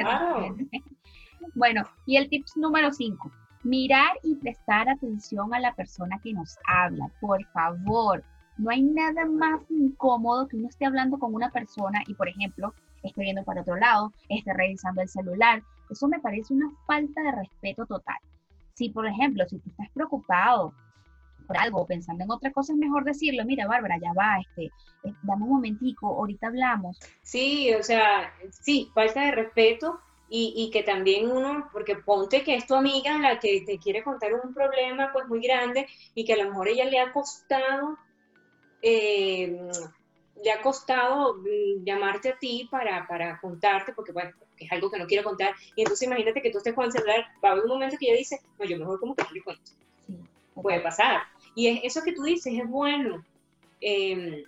Bueno, 1.56 1.84
y 2.06 2.18
el 2.18 2.30
tips 2.30 2.58
número 2.58 2.92
5, 2.92 3.32
mirar 3.64 4.12
y 4.24 4.36
prestar 4.36 4.90
atención 4.90 5.54
a 5.54 5.60
la 5.60 5.74
persona 5.74 6.20
que 6.22 6.34
nos 6.34 6.58
habla, 6.68 7.10
por 7.20 7.44
favor. 7.48 8.24
No 8.60 8.72
hay 8.72 8.82
nada 8.82 9.26
más 9.26 9.62
incómodo 9.70 10.50
que 10.50 10.58
uno 10.58 10.68
esté 10.68 10.86
hablando 10.86 11.18
con 11.18 11.34
una 11.34 11.50
persona 11.50 12.04
y, 12.08 12.14
por 12.14 12.28
ejemplo, 12.28 12.74
esté 13.02 13.22
viendo 13.22 13.44
para 13.46 13.62
otro 13.62 13.78
lado, 13.78 14.12
esté 14.28 14.54
revisando 14.54 15.02
el 15.02 15.08
celular. 15.08 15.64
Eso 15.90 16.10
me 16.10 16.20
parece 16.20 16.54
una 16.54 16.70
falta 16.86 17.22
de 17.22 17.32
respeto 17.32 17.86
total. 17.86 18.18
Si, 18.74 18.90
por 18.90 19.08
ejemplo, 19.08 19.46
si 19.48 19.60
tú 19.60 19.70
estás 19.70 19.90
preocupado 19.94 20.74
por 21.48 21.58
algo, 21.58 21.88
pensando 21.88 22.26
en 22.26 22.32
otra 22.32 22.52
cosa, 22.52 22.74
es 22.74 22.80
mejor 22.80 23.06
decirlo, 23.06 23.46
mira, 23.46 23.66
Bárbara, 23.66 23.98
ya 23.98 24.12
va, 24.12 24.40
este, 24.40 24.66
eh, 25.04 25.14
dame 25.24 25.44
un 25.46 25.52
momentico, 25.52 26.08
ahorita 26.08 26.48
hablamos. 26.48 27.00
Sí, 27.22 27.74
o 27.74 27.82
sea, 27.82 28.34
sí, 28.52 28.92
falta 28.94 29.22
de 29.22 29.32
respeto 29.32 30.02
y, 30.30 30.54
y, 30.58 30.70
que 30.70 30.84
también 30.84 31.32
uno, 31.32 31.70
porque 31.72 31.96
ponte 31.96 32.44
que 32.44 32.56
es 32.56 32.68
tu 32.68 32.76
amiga 32.76 33.18
la 33.20 33.40
que 33.40 33.64
te 33.66 33.80
quiere 33.80 34.04
contar 34.04 34.34
un 34.34 34.54
problema 34.54 35.12
pues 35.14 35.28
muy 35.28 35.40
grande 35.40 35.88
y 36.14 36.26
que 36.26 36.34
a 36.34 36.44
lo 36.44 36.50
mejor 36.50 36.68
ella 36.68 36.86
le 36.86 37.00
ha 37.00 37.14
costado, 37.14 37.98
eh, 38.82 39.70
le 40.44 40.52
ha 40.52 40.62
costado 40.62 41.36
mm, 41.36 41.84
llamarte 41.84 42.30
a 42.30 42.38
ti 42.38 42.68
para, 42.72 43.08
para 43.08 43.40
contarte, 43.40 43.94
porque 43.94 44.12
bueno, 44.12 44.32
es 44.58 44.72
algo 44.72 44.90
que 44.90 45.00
no 45.00 45.08
quiero 45.08 45.24
contar, 45.24 45.54
y 45.76 45.82
entonces 45.82 46.08
imagínate 46.08 46.42
que 46.42 46.52
tú 46.52 46.58
estés 46.58 46.74
con 46.74 46.86
el 46.86 46.92
celular, 46.92 47.26
va 47.44 47.50
a 47.50 47.52
haber 47.54 47.64
un 47.66 47.72
momento 47.72 47.98
que 48.00 48.08
ella 48.08 48.18
dice, 48.18 48.40
no, 48.58 48.66
yo 48.66 48.78
mejor 48.78 49.00
como 49.00 49.16
que 49.16 49.24
no 49.24 49.32
le 49.32 49.42
cuento. 49.42 49.72
Puede 50.62 50.82
pasar. 50.82 51.22
Y 51.56 51.86
eso 51.86 52.02
que 52.04 52.12
tú 52.12 52.24
dices 52.24 52.54
es 52.54 52.68
bueno. 52.68 53.24
Em, 53.80 54.44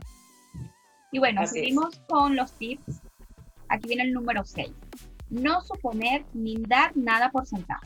Y 1.11 1.19
bueno, 1.19 1.45
seguimos 1.47 1.99
con 2.07 2.35
los 2.35 2.51
tips. 2.53 3.01
Aquí 3.69 3.87
viene 3.87 4.03
el 4.03 4.13
número 4.13 4.43
6 4.43 4.71
no 5.29 5.61
suponer 5.61 6.25
ni 6.33 6.55
dar 6.57 6.95
nada 6.95 7.29
por 7.31 7.45
sentado. 7.45 7.81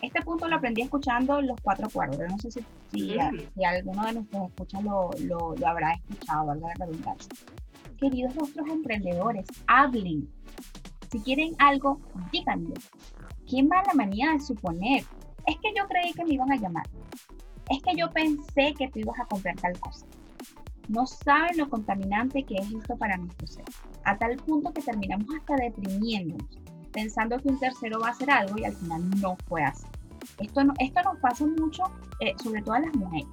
Este 0.00 0.20
punto 0.22 0.48
lo 0.48 0.56
aprendí 0.56 0.82
escuchando 0.82 1.40
los 1.40 1.60
cuatro 1.62 1.88
cuerdos. 1.88 2.18
No 2.28 2.38
sé 2.38 2.50
si, 2.50 2.60
si, 2.92 3.16
mm. 3.16 3.64
alguno 3.64 4.06
de 4.06 4.12
nuestros 4.14 4.48
escuchas 4.48 4.82
lo, 4.82 5.10
lo, 5.20 5.66
habrá 5.66 5.92
escuchado, 5.92 6.46
valga 6.46 6.68
la 6.76 6.86
redundancia. 6.86 7.32
Queridos 7.98 8.34
nuestros 8.34 8.68
emprendedores, 8.68 9.46
hablen. 9.68 10.28
Si 11.12 11.20
quieren 11.20 11.54
algo, 11.58 12.00
díganlo. 12.32 12.74
Qué 13.48 13.62
mala 13.62 13.92
manía 13.94 14.32
de 14.32 14.40
suponer. 14.40 15.04
Es 15.46 15.56
que 15.62 15.72
yo 15.76 15.86
creí 15.86 16.12
que 16.12 16.24
me 16.24 16.34
iban 16.34 16.50
a 16.50 16.56
llamar. 16.56 16.86
Es 17.68 17.82
que 17.82 17.94
yo 17.94 18.10
pensé 18.10 18.74
que 18.76 18.88
tú 18.88 18.98
ibas 19.00 19.20
a 19.20 19.26
comprar 19.26 19.54
tal 19.56 19.78
cosa. 19.78 20.06
No 20.88 21.06
saben 21.06 21.58
lo 21.58 21.68
contaminante 21.68 22.42
que 22.42 22.54
es 22.54 22.72
esto 22.72 22.96
para 22.96 23.16
nuestro 23.18 23.46
ser. 23.46 23.64
A 24.04 24.16
tal 24.16 24.36
punto 24.38 24.72
que 24.72 24.82
terminamos 24.82 25.28
hasta 25.38 25.54
deprimiéndonos 25.56 26.62
pensando 26.92 27.38
que 27.38 27.48
un 27.48 27.58
tercero 27.58 28.00
va 28.00 28.08
a 28.08 28.10
hacer 28.10 28.30
algo 28.30 28.58
y 28.58 28.64
al 28.64 28.74
final 28.74 29.10
no 29.20 29.36
fue 29.48 29.64
así. 29.64 29.86
Esto, 30.38 30.64
no, 30.64 30.72
esto 30.78 31.02
nos 31.02 31.18
pasa 31.18 31.44
mucho, 31.46 31.84
eh, 32.20 32.32
sobre 32.42 32.62
todo 32.62 32.74
a 32.74 32.80
las 32.80 32.94
mujeres. 32.94 33.26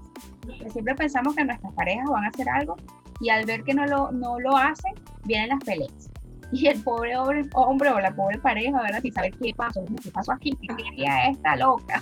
siempre 0.71 0.95
pensamos 0.95 1.35
que 1.35 1.45
nuestras 1.45 1.73
parejas 1.73 2.09
van 2.09 2.25
a 2.25 2.27
hacer 2.29 2.49
algo 2.49 2.75
y 3.19 3.29
al 3.29 3.45
ver 3.45 3.63
que 3.63 3.73
no 3.73 3.85
lo, 3.85 4.11
no 4.11 4.39
lo 4.39 4.57
hacen, 4.57 4.93
vienen 5.25 5.49
las 5.49 5.63
peleas. 5.63 6.09
Y 6.51 6.67
el 6.67 6.81
pobre 6.83 7.15
hombre, 7.15 7.47
hombre 7.53 7.89
o 7.89 7.99
la 7.99 8.13
pobre 8.13 8.39
pareja, 8.39 8.81
¿verdad? 8.81 9.01
Si 9.01 9.11
sabe 9.11 9.31
qué 9.31 9.53
pasó, 9.55 9.83
qué 10.03 10.11
pasó 10.11 10.31
aquí, 10.31 10.51
qué 10.61 10.67
quería 10.75 11.29
esta 11.29 11.55
loca. 11.55 12.01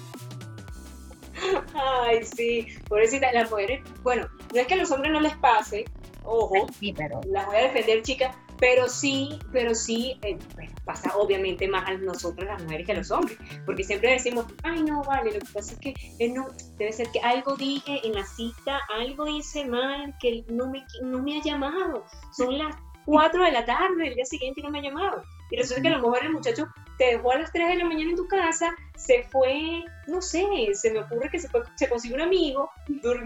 Ay, 1.73 2.23
sí, 2.23 2.67
pobrecita, 2.87 3.31
las 3.31 3.49
mujeres, 3.49 3.81
bueno, 4.03 4.27
no 4.53 4.59
es 4.59 4.67
que 4.67 4.73
a 4.73 4.77
los 4.77 4.91
hombres 4.91 5.11
no 5.11 5.19
les 5.19 5.35
pase, 5.37 5.85
ojo, 6.23 6.67
sí, 6.79 6.93
pero... 6.97 7.21
las 7.27 7.45
voy 7.45 7.57
a 7.57 7.63
defender, 7.63 8.01
chicas, 8.01 8.35
pero 8.59 8.87
sí, 8.87 9.37
pero 9.51 9.75
sí, 9.75 10.19
eh, 10.23 10.37
pasa 10.83 11.15
obviamente 11.15 11.67
más 11.67 11.87
a 11.87 11.93
nosotros 11.93 12.47
las 12.47 12.61
mujeres 12.63 12.85
que 12.85 12.91
a 12.93 12.95
los 12.95 13.11
hombres, 13.11 13.37
porque 13.65 13.83
siempre 13.83 14.11
decimos, 14.11 14.45
ay 14.63 14.83
no, 14.83 15.03
vale, 15.03 15.33
lo 15.33 15.39
que 15.39 15.53
pasa 15.53 15.73
es 15.73 15.79
que 15.79 15.93
eh, 16.19 16.29
no, 16.29 16.47
debe 16.77 16.91
ser 16.91 17.07
que 17.11 17.19
algo 17.19 17.55
dije 17.55 18.01
en 18.03 18.13
la 18.13 18.25
cita, 18.25 18.79
algo 18.89 19.27
hice 19.27 19.65
mal, 19.65 20.15
que 20.19 20.43
no 20.49 20.69
me, 20.69 20.83
no 21.03 21.21
me 21.21 21.37
ha 21.37 21.43
llamado, 21.43 22.03
son 22.35 22.57
las 22.57 22.75
4 23.07 23.41
de 23.41 23.51
la 23.53 23.65
tarde, 23.65 24.09
el 24.09 24.15
día 24.15 24.25
siguiente 24.25 24.61
no 24.61 24.69
me 24.69 24.79
ha 24.79 24.81
llamado. 24.81 25.23
Y 25.49 25.55
resulta 25.55 25.81
que 25.81 25.87
a 25.87 25.91
lo 25.91 26.03
mejor 26.03 26.25
el 26.25 26.33
muchacho 26.33 26.67
te 26.97 27.05
dejó 27.05 27.31
a 27.31 27.37
las 27.39 27.53
3 27.53 27.69
de 27.69 27.75
la 27.77 27.85
mañana 27.85 28.09
en 28.09 28.17
tu 28.17 28.27
casa, 28.27 28.75
se 28.97 29.23
fue, 29.31 29.81
no 30.07 30.21
sé, 30.21 30.45
se 30.73 30.91
me 30.91 30.99
ocurre 30.99 31.29
que 31.29 31.39
se, 31.39 31.47
fue, 31.47 31.61
se 31.75 31.87
consiguió 31.87 32.17
un 32.17 32.23
amigo, 32.23 32.69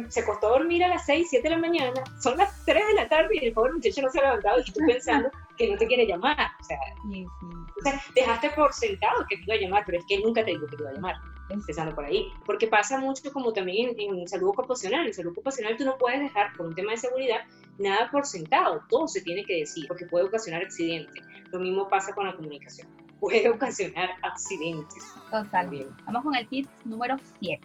se 0.09 0.23
costó 0.23 0.49
dormir 0.49 0.83
a 0.83 0.89
las 0.89 1.03
6, 1.07 1.27
7 1.31 1.49
de 1.49 1.55
la 1.55 1.61
mañana, 1.61 2.03
son 2.21 2.37
las 2.37 2.63
3 2.65 2.87
de 2.89 2.93
la 2.93 3.09
tarde 3.09 3.29
y 3.33 3.45
el 3.47 3.53
pobre 3.53 3.73
muchacho 3.73 4.03
no 4.03 4.11
se 4.11 4.19
ha 4.19 4.23
levantado 4.23 4.59
y 4.59 4.71
tú 4.71 4.81
pensando 4.85 5.31
que 5.57 5.71
no 5.71 5.77
te 5.77 5.87
quiere 5.87 6.05
llamar. 6.05 6.37
O 6.59 6.63
sea, 6.63 6.77
o 6.77 7.81
sea, 7.81 8.01
dejaste 8.13 8.51
por 8.51 8.71
sentado 8.73 9.25
que 9.27 9.37
te 9.37 9.43
iba 9.43 9.55
a 9.55 9.57
llamar, 9.57 9.83
pero 9.87 9.97
es 9.97 10.05
que 10.05 10.19
nunca 10.19 10.45
te 10.45 10.51
dijo 10.51 10.67
que 10.67 10.77
te 10.77 10.83
iba 10.83 10.91
a 10.91 10.93
llamar 10.93 11.15
empezando 11.53 11.93
por 11.95 12.05
ahí. 12.05 12.27
Porque 12.45 12.67
pasa 12.67 12.99
mucho 12.99 13.31
como 13.31 13.53
también 13.53 13.95
en, 13.97 14.27
salud 14.27 14.49
ocupacional. 14.49 15.07
En 15.07 15.13
salud 15.13 15.31
ocupacional 15.31 15.77
tú 15.77 15.85
no 15.85 15.97
puedes 15.97 16.19
dejar, 16.19 16.53
por 16.55 16.67
un 16.67 16.75
tema 16.75 16.91
de 16.91 16.97
seguridad, 16.97 17.41
nada 17.77 18.09
por 18.11 18.25
sentado. 18.25 18.83
Todo 18.89 19.07
se 19.07 19.21
tiene 19.21 19.43
que 19.45 19.59
decir, 19.59 19.87
porque 19.87 20.05
puede 20.05 20.25
ocasionar 20.25 20.63
accidentes. 20.63 21.23
Lo 21.51 21.59
mismo 21.59 21.87
pasa 21.89 22.13
con 22.13 22.25
la 22.27 22.35
comunicación. 22.35 22.87
Puede 23.19 23.49
ocasionar 23.49 24.09
accidentes. 24.23 25.03
Totalmente. 25.29 25.93
Vamos 26.05 26.23
con 26.23 26.35
el 26.35 26.47
tip 26.47 26.67
número 26.85 27.17
7. 27.39 27.61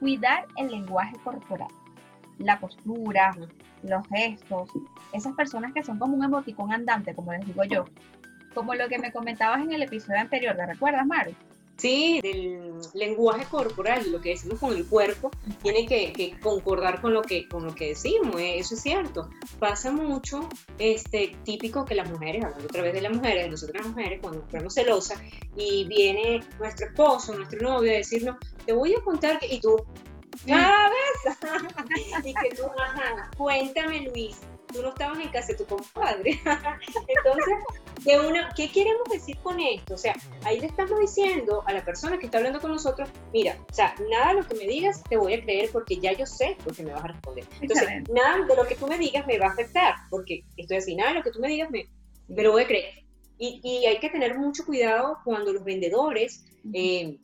Cuidar 0.00 0.46
el 0.56 0.70
lenguaje 0.70 1.14
corporal. 1.22 1.68
La 2.38 2.58
postura, 2.58 3.36
los 3.82 4.08
gestos. 4.08 4.70
Esas 5.12 5.34
personas 5.34 5.74
que 5.74 5.82
son 5.82 5.98
como 5.98 6.16
un 6.16 6.24
emoticón 6.24 6.72
andante, 6.72 7.14
como 7.14 7.32
les 7.32 7.44
digo 7.44 7.64
yo. 7.64 7.84
Como 8.54 8.74
lo 8.74 8.88
que 8.88 8.98
me 8.98 9.12
comentabas 9.12 9.60
en 9.60 9.72
el 9.72 9.82
episodio 9.82 10.20
anterior, 10.20 10.56
¿te 10.56 10.66
recuerdas, 10.66 11.06
Mario? 11.06 11.36
Sí, 11.76 12.20
del 12.22 12.80
lenguaje 12.94 13.44
corporal, 13.46 14.12
lo 14.12 14.20
que 14.20 14.30
decimos 14.30 14.60
con 14.60 14.76
el 14.76 14.86
cuerpo, 14.86 15.30
tiene 15.62 15.86
que, 15.86 16.36
concordar 16.40 17.00
con 17.00 17.12
lo 17.12 17.22
que, 17.22 17.48
con 17.48 17.64
lo 17.64 17.74
que 17.74 17.88
decimos, 17.88 18.40
eh, 18.40 18.58
eso 18.58 18.74
es 18.74 18.82
cierto. 18.82 19.30
Pasa 19.58 19.90
mucho, 19.90 20.48
este, 20.78 21.36
típico 21.44 21.84
que 21.84 21.94
las 21.94 22.08
mujeres, 22.10 22.44
hablando 22.44 22.66
otra 22.66 22.82
vez 22.82 22.92
de 22.94 23.00
las 23.00 23.12
mujeres, 23.12 23.50
nosotras 23.50 23.84
las 23.84 23.96
mujeres, 23.96 24.20
cuando 24.20 24.40
nos 24.40 24.50
ponemos 24.50 24.74
celosas 24.74 25.20
y 25.56 25.84
viene 25.86 26.44
nuestro 26.58 26.86
esposo, 26.86 27.34
nuestro 27.34 27.60
novio 27.60 27.90
a 27.90 27.96
decirnos, 27.96 28.36
te 28.64 28.72
voy 28.72 28.94
a 28.94 29.00
contar 29.00 29.38
que, 29.40 29.46
y 29.46 29.60
tú, 29.60 29.84
cada 30.46 30.88
vez, 30.90 32.24
y 32.24 32.34
que 32.34 32.54
tú, 32.54 32.62
ajá, 32.78 33.30
cuéntame 33.36 34.02
Luis, 34.02 34.36
tú 34.72 34.82
no 34.82 34.88
estabas 34.90 35.18
en 35.18 35.28
casa 35.30 35.48
de 35.48 35.54
tu 35.54 35.66
compadre. 35.66 36.40
Entonces, 36.44 37.54
de 38.04 38.20
una, 38.20 38.52
¿qué 38.56 38.70
queremos 38.70 39.08
decir 39.10 39.36
con 39.38 39.60
esto? 39.60 39.94
O 39.94 39.98
sea, 39.98 40.14
ahí 40.44 40.60
le 40.60 40.66
estamos 40.66 40.98
diciendo 40.98 41.62
a 41.66 41.72
la 41.72 41.84
persona 41.84 42.18
que 42.18 42.26
está 42.26 42.38
hablando 42.38 42.60
con 42.60 42.70
nosotros, 42.70 43.08
mira, 43.32 43.56
o 43.70 43.72
sea, 43.72 43.94
nada 44.10 44.28
de 44.28 44.40
lo 44.40 44.48
que 44.48 44.54
me 44.54 44.66
digas 44.66 45.02
te 45.08 45.16
voy 45.16 45.34
a 45.34 45.42
creer 45.42 45.70
porque 45.72 45.96
ya 45.96 46.12
yo 46.12 46.26
sé 46.26 46.56
lo 46.66 46.72
que 46.72 46.82
me 46.82 46.92
vas 46.92 47.04
a 47.04 47.08
responder. 47.08 47.44
Entonces, 47.60 47.88
nada 48.10 48.44
de 48.44 48.56
lo 48.56 48.66
que 48.66 48.74
tú 48.74 48.86
me 48.86 48.98
digas 48.98 49.26
me 49.26 49.38
va 49.38 49.46
a 49.46 49.50
afectar 49.52 49.94
porque 50.10 50.44
estoy 50.56 50.78
así, 50.78 50.94
nada 50.94 51.10
de 51.10 51.18
lo 51.18 51.24
que 51.24 51.30
tú 51.30 51.40
me 51.40 51.48
digas 51.48 51.70
me, 51.70 51.88
me 52.28 52.42
lo 52.42 52.52
voy 52.52 52.62
a 52.62 52.66
creer. 52.66 53.04
Y, 53.38 53.60
y 53.62 53.86
hay 53.86 53.98
que 53.98 54.10
tener 54.10 54.38
mucho 54.38 54.64
cuidado 54.64 55.18
cuando 55.24 55.52
los 55.52 55.64
vendedores... 55.64 56.44
Eh, 56.72 57.18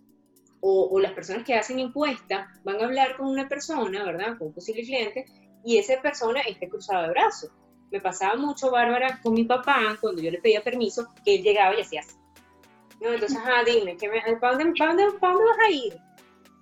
o, 0.61 0.99
las 1.01 1.13
personas 1.13 1.45
que 1.45 1.55
hacen 1.55 1.79
encuesta 1.79 2.49
van 2.65 2.81
a 2.81 2.85
hablar 2.85 3.17
con 3.17 3.27
una 3.29 3.49
persona, 3.49 4.05
¿verdad? 4.05 4.39
Con 4.39 4.49
un 4.49 4.55
posible 4.55 4.83
cliente, 4.83 5.27
y 5.65 5.79
esa 5.79 6.01
persona 6.01 6.41
esté 6.41 6.69
cruzada 6.69 7.05
de 7.05 7.11
brazos. 7.11 7.51
Me 7.91 8.01
pasaba 8.01 8.37
mucho, 8.37 8.71
Bárbara, 8.71 9.21
con 9.23 9.35
mi 9.35 9.45
papá, 9.45 9.97
cuando 10.01 10.23
yo 10.23 10.31
le 10.31 10.41
pedía 10.41 10.63
permiso, 10.63 11.09
que 11.25 11.37
él 11.37 11.43
llegaba 11.43 11.75
y 11.77 11.81
hacía 11.81 12.01
así. 12.01 12.17
No, 13.01 13.13
entonces, 13.13 13.39
ah, 13.43 13.63
dime, 13.65 13.97
¿para, 14.41 14.55
dónde, 14.55 14.73
para, 14.79 14.95
dónde, 14.95 15.19
¿para 15.19 15.33
dónde 15.33 15.51
vas 15.51 15.59
a 15.67 15.71
ir? 15.71 16.01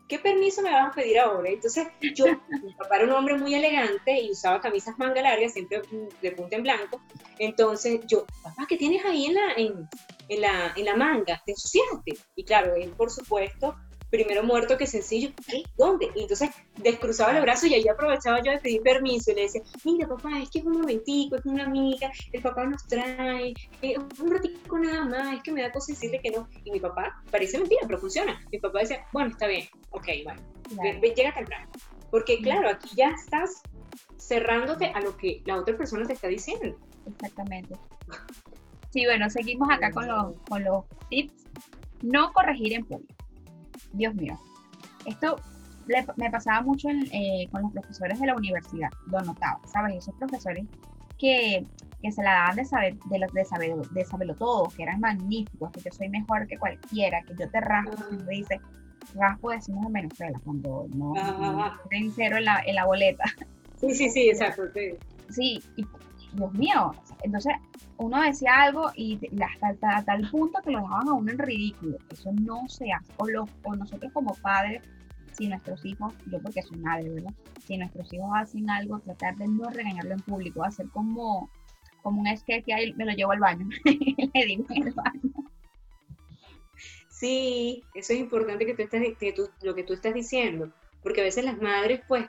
¿qué 0.08 0.18
permiso 0.18 0.62
me 0.62 0.70
vas 0.70 0.88
a 0.88 0.94
pedir 0.94 1.18
ahora? 1.18 1.48
Entonces, 1.50 1.88
yo, 2.14 2.26
mi 2.62 2.72
papá 2.74 2.96
era 2.96 3.04
un 3.06 3.12
hombre 3.12 3.36
muy 3.36 3.54
elegante 3.54 4.20
y 4.20 4.30
usaba 4.30 4.60
camisas 4.60 4.98
manga 4.98 5.22
largas, 5.22 5.52
siempre 5.52 5.82
de 6.22 6.32
punta 6.32 6.56
en 6.56 6.62
blanco. 6.62 7.00
Entonces, 7.38 8.00
yo, 8.06 8.24
papá, 8.42 8.66
¿qué 8.68 8.76
tienes 8.76 9.04
ahí 9.04 9.26
en 9.26 9.34
la, 9.34 9.52
en 9.56 10.40
la, 10.40 10.72
en 10.76 10.84
la 10.84 10.96
manga? 10.96 11.42
¿Te 11.44 11.52
ensuciaste? 11.52 12.18
Y 12.36 12.44
claro, 12.44 12.74
él, 12.74 12.90
por 12.90 13.10
supuesto, 13.10 13.76
primero 14.10 14.42
muerto 14.42 14.76
que 14.76 14.86
sencillo, 14.86 15.30
¿qué? 15.48 15.62
¿Dónde? 15.76 16.10
Y 16.14 16.22
entonces 16.22 16.50
descruzaba 16.76 17.32
los 17.32 17.42
brazos 17.42 17.68
y 17.68 17.74
ahí 17.74 17.88
aprovechaba 17.88 18.42
yo 18.42 18.52
de 18.52 18.58
pedir 18.58 18.82
permiso 18.82 19.32
y 19.32 19.34
le 19.34 19.42
decía, 19.42 19.62
mira 19.84 20.08
papá, 20.08 20.40
es 20.40 20.50
que 20.50 20.60
es 20.60 20.64
un 20.64 20.72
momentico, 20.80 21.36
es 21.36 21.46
una 21.46 21.64
amiga, 21.64 22.10
el 22.32 22.42
papá 22.42 22.64
nos 22.66 22.86
trae, 22.86 23.54
eh, 23.82 23.94
un 24.20 24.30
ratico 24.30 24.78
nada 24.78 25.04
más, 25.04 25.36
es 25.36 25.42
que 25.42 25.52
me 25.52 25.62
da 25.62 25.72
cosa 25.72 25.92
decirle 25.92 26.20
que 26.20 26.30
no. 26.30 26.48
Y 26.64 26.70
mi 26.70 26.80
papá, 26.80 27.22
parece 27.30 27.58
mentira, 27.58 27.82
pero 27.86 27.98
funciona. 27.98 28.40
Mi 28.50 28.58
papá 28.58 28.80
decía, 28.80 29.06
bueno, 29.12 29.30
está 29.30 29.46
bien, 29.46 29.66
ok, 29.90 30.08
bueno, 30.24 30.40
llega 31.00 31.34
temprano. 31.34 31.68
Porque 32.10 32.38
claro, 32.40 32.68
aquí 32.68 32.90
ya 32.96 33.10
estás 33.10 33.62
cerrándote 34.18 34.86
a 34.86 35.00
lo 35.00 35.16
que 35.16 35.42
la 35.44 35.56
otra 35.56 35.76
persona 35.76 36.06
te 36.06 36.12
está 36.12 36.28
diciendo. 36.28 36.76
Exactamente. 37.06 37.74
Sí, 38.90 39.04
bueno, 39.04 39.28
seguimos 39.30 39.68
acá 39.70 39.90
con 39.90 40.06
los, 40.08 40.36
con 40.48 40.64
los 40.64 40.84
tips. 41.10 41.34
No 42.02 42.32
corregir 42.32 42.74
en 42.74 42.84
público. 42.84 43.15
Dios 43.92 44.14
mío. 44.14 44.38
Esto 45.04 45.36
me 46.16 46.30
pasaba 46.30 46.62
mucho 46.62 46.88
eh, 46.90 47.48
con 47.50 47.62
los 47.62 47.72
profesores 47.72 48.18
de 48.18 48.26
la 48.26 48.34
universidad, 48.34 48.90
lo 49.06 49.20
notaba, 49.20 49.60
¿sabes? 49.66 49.96
Esos 49.96 50.14
profesores 50.16 50.64
que, 51.18 51.64
que 52.02 52.12
se 52.12 52.22
la 52.22 52.32
daban 52.32 52.56
de 52.56 52.64
saber, 52.64 52.96
de, 53.04 53.26
de, 53.32 53.44
saber, 53.44 53.76
de 53.76 54.04
saberlo 54.04 54.34
todo, 54.34 54.68
que 54.76 54.82
eran 54.82 55.00
magníficos, 55.00 55.70
que 55.70 55.80
yo 55.80 55.92
soy 55.92 56.08
mejor 56.08 56.46
que 56.46 56.58
cualquiera, 56.58 57.22
que 57.22 57.34
yo 57.38 57.48
te 57.48 57.60
raspo, 57.60 57.92
uh 58.10 58.16
dice, 58.28 58.60
raspo 59.14 59.50
decimos 59.50 59.86
en 59.86 59.92
Venezuela, 59.92 60.40
cuando 60.44 60.86
no, 60.94 61.12
uh 61.12 61.70
cero 62.14 62.38
en 62.38 62.44
la, 62.44 62.62
en 62.66 62.74
la 62.74 62.84
boleta. 62.84 63.24
Sí, 63.76 63.94
sí, 63.94 64.10
sí, 64.10 64.30
exacto. 64.30 64.62
Sí, 64.74 64.94
sí 65.30 65.62
y 65.76 65.86
Dios 66.36 66.52
mío, 66.52 66.94
entonces 67.22 67.54
uno 67.98 68.22
decía 68.22 68.54
algo 68.62 68.90
y 68.94 69.18
hasta, 69.62 70.04
tal 70.04 70.30
punto 70.30 70.60
que 70.62 70.70
lo 70.70 70.80
dejaban 70.80 71.08
a 71.08 71.14
uno 71.14 71.32
en 71.32 71.38
ridículo. 71.38 71.98
Eso 72.10 72.30
no 72.32 72.68
se 72.68 72.92
hace. 72.92 73.12
O, 73.16 73.74
nosotros 73.74 74.12
como 74.12 74.34
padres, 74.34 74.82
si 75.32 75.48
nuestros 75.48 75.84
hijos, 75.84 76.14
yo 76.30 76.40
porque 76.40 76.62
soy 76.62 76.78
madre, 76.78 77.08
¿verdad? 77.10 77.32
Si 77.66 77.76
nuestros 77.76 78.12
hijos 78.12 78.30
hacen 78.34 78.68
algo, 78.70 79.00
tratar 79.00 79.36
de 79.36 79.48
no 79.48 79.68
regañarlo 79.70 80.12
en 80.12 80.20
público, 80.20 80.62
hacer 80.62 80.88
como, 80.90 81.50
como 82.02 82.20
un 82.20 82.36
sketch 82.36 82.64
que 82.64 82.74
ahí 82.74 82.92
me 82.94 83.06
lo 83.06 83.12
llevo 83.12 83.32
al 83.32 83.40
baño, 83.40 83.66
le 83.84 84.46
digo 84.46 84.66
el 84.70 84.92
baño. 84.92 85.32
Sí, 87.08 87.82
eso 87.94 88.12
es 88.12 88.18
importante 88.20 88.66
que 88.66 88.74
tú 88.74 88.82
estás, 88.82 89.02
que 89.18 89.32
tú, 89.32 89.48
lo 89.62 89.74
que 89.74 89.84
tú 89.84 89.94
estás 89.94 90.12
diciendo, 90.12 90.70
porque 91.02 91.22
a 91.22 91.24
veces 91.24 91.46
las 91.46 91.60
madres, 91.60 92.02
pues, 92.06 92.26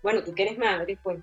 bueno, 0.00 0.22
tú 0.22 0.32
que 0.32 0.44
eres 0.44 0.58
madre, 0.58 0.96
pues 1.02 1.18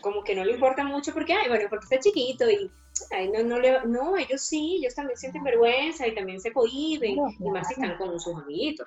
como 0.00 0.22
que 0.24 0.34
no 0.34 0.44
le 0.44 0.52
importa 0.52 0.84
mucho 0.84 1.12
porque, 1.12 1.34
ay, 1.34 1.48
bueno, 1.48 1.68
porque 1.68 1.84
está 1.84 1.98
chiquito 1.98 2.48
y 2.50 2.70
ay, 3.10 3.30
no, 3.30 3.42
no, 3.42 3.58
le, 3.58 3.84
no, 3.86 4.16
ellos 4.16 4.42
sí, 4.42 4.76
ellos 4.78 4.94
también 4.94 5.16
sienten 5.16 5.42
vergüenza 5.42 6.06
y 6.06 6.14
también 6.14 6.40
se 6.40 6.52
cohiben, 6.52 7.16
y 7.38 7.50
más 7.50 7.68
si 7.68 7.74
están 7.74 7.96
con 7.96 8.18
sus 8.20 8.34
amiguitos. 8.34 8.86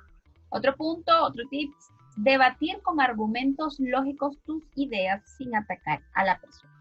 Otro 0.49 0.75
punto, 0.75 1.11
otro 1.23 1.43
tip, 1.49 1.73
debatir 2.15 2.79
con 2.81 3.01
argumentos 3.01 3.79
lógicos 3.79 4.37
tus 4.45 4.63
ideas 4.75 5.21
sin 5.37 5.55
atacar 5.55 6.01
a 6.13 6.25
la 6.25 6.39
persona. 6.39 6.71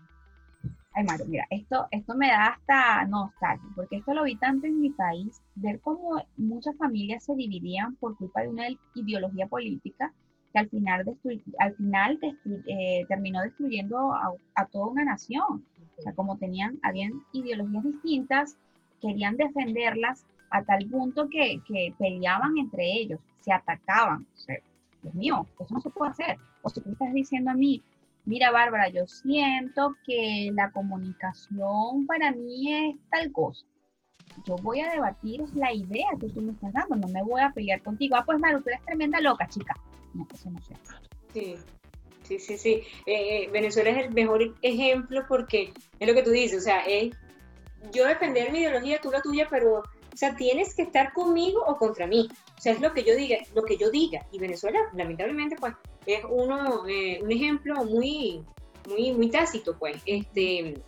Ay, 0.95 1.05
Mario, 1.05 1.25
mira, 1.27 1.47
esto, 1.49 1.87
esto 1.90 2.14
me 2.14 2.29
da 2.29 2.49
hasta 2.49 3.07
nostalgia, 3.07 3.68
porque 3.75 3.97
esto 3.97 4.12
lo 4.12 4.25
vi 4.25 4.37
tanto 4.37 4.66
en 4.66 4.79
mi 4.79 4.90
país, 4.90 5.40
ver 5.55 5.81
cómo 5.81 6.23
muchas 6.37 6.77
familias 6.77 7.25
se 7.25 7.35
dividían 7.35 7.97
por 7.97 8.16
culpa 8.18 8.42
de 8.42 8.49
una 8.49 8.66
ideología 8.95 9.47
política 9.47 10.12
que 10.53 10.59
al 10.59 10.69
final, 10.69 11.05
al 11.59 11.75
final 11.75 12.19
eh, 12.67 13.05
terminó 13.09 13.43
destruyendo 13.43 14.12
a, 14.12 14.67
toda 14.67 14.87
una 14.87 15.05
nación. 15.05 15.65
O 16.05 16.15
como 16.15 16.37
tenían, 16.37 16.79
habían 16.83 17.12
ideologías 17.33 17.85
distintas, 17.85 18.57
querían 19.01 19.37
defenderlas 19.37 20.27
a 20.51 20.62
tal 20.65 20.87
punto 20.87 21.29
que, 21.29 21.61
que 21.67 21.95
peleaban 21.99 22.59
entre 22.59 22.85
ellos, 22.85 23.21
se 23.41 23.53
atacaban. 23.53 24.27
Dios 25.03 25.15
mío, 25.15 25.47
eso 25.59 25.75
no 25.75 25.81
se 25.81 25.91
puede 25.91 26.11
hacer. 26.12 26.38
O 26.62 26.69
si 26.69 26.81
tú 26.81 26.93
estás 26.93 27.12
diciendo 27.12 27.51
a 27.51 27.55
mí, 27.55 27.83
mira 28.25 28.51
Bárbara, 28.51 28.88
yo 28.88 29.07
siento 29.07 29.97
que 30.05 30.51
la 30.55 30.71
comunicación 30.71 32.07
para 32.07 32.33
mí 32.33 32.73
es 32.73 32.97
tal 33.11 33.33
cosa. 33.33 33.67
Yo 34.45 34.57
voy 34.57 34.81
a 34.81 34.90
debatir 34.90 35.42
la 35.55 35.73
idea 35.73 36.09
que 36.21 36.29
tú 36.29 36.40
me 36.40 36.53
estás 36.53 36.73
dando, 36.73 36.97
no 36.97 37.09
me 37.09 37.23
voy 37.23 37.40
a 37.40 37.51
pelear 37.51 37.83
contigo. 37.83 38.16
Ah, 38.16 38.25
pues 38.25 38.38
Maru, 38.38 38.61
tú 38.62 38.68
eres 38.68 38.85
tremenda 38.85 39.21
loca, 39.21 39.49
chica 39.49 39.75
no, 40.14 40.27
Sí, 41.33 41.57
sí, 42.23 42.38
sí, 42.38 42.59
sí. 42.59 42.83
Eh, 43.07 43.45
eh, 43.45 43.51
Venezuela 43.53 43.90
es 43.90 44.07
el 44.07 44.12
mejor 44.12 44.55
ejemplo 44.62 45.25
porque 45.29 45.73
es 45.99 46.09
lo 46.09 46.14
que 46.14 46.23
tú 46.23 46.31
dices, 46.31 46.61
o 46.61 46.64
sea, 46.64 46.81
es 46.81 47.14
yo 47.92 48.07
defender 48.07 48.53
mi 48.53 48.61
ideología, 48.61 49.01
tú 49.01 49.11
la 49.11 49.23
tuya, 49.23 49.47
pero, 49.51 49.79
o 49.79 50.16
sea, 50.16 50.37
tienes 50.37 50.75
que 50.75 50.83
estar 50.83 51.12
conmigo 51.12 51.64
o 51.66 51.77
contra 51.77 52.07
mí. 52.07 52.29
O 52.59 52.61
sea, 52.61 52.73
es 52.73 52.81
lo 52.81 52.92
que 52.92 53.03
yo 53.03 53.16
diga, 53.16 53.38
lo 53.55 53.64
que 53.64 53.77
yo 53.77 53.90
diga. 53.90 54.25
Y 54.31 54.38
Venezuela, 54.38 54.79
lamentablemente, 54.95 55.57
pues, 55.59 55.75
es 56.07 56.21
uno, 56.29 56.87
eh, 56.87 57.21
un 57.23 57.33
ejemplo 57.33 57.85
muy, 57.85 58.45
muy, 58.87 59.12
muy 59.12 59.31
tácito, 59.31 59.77
pues. 59.79 60.01
Este, 60.07 60.81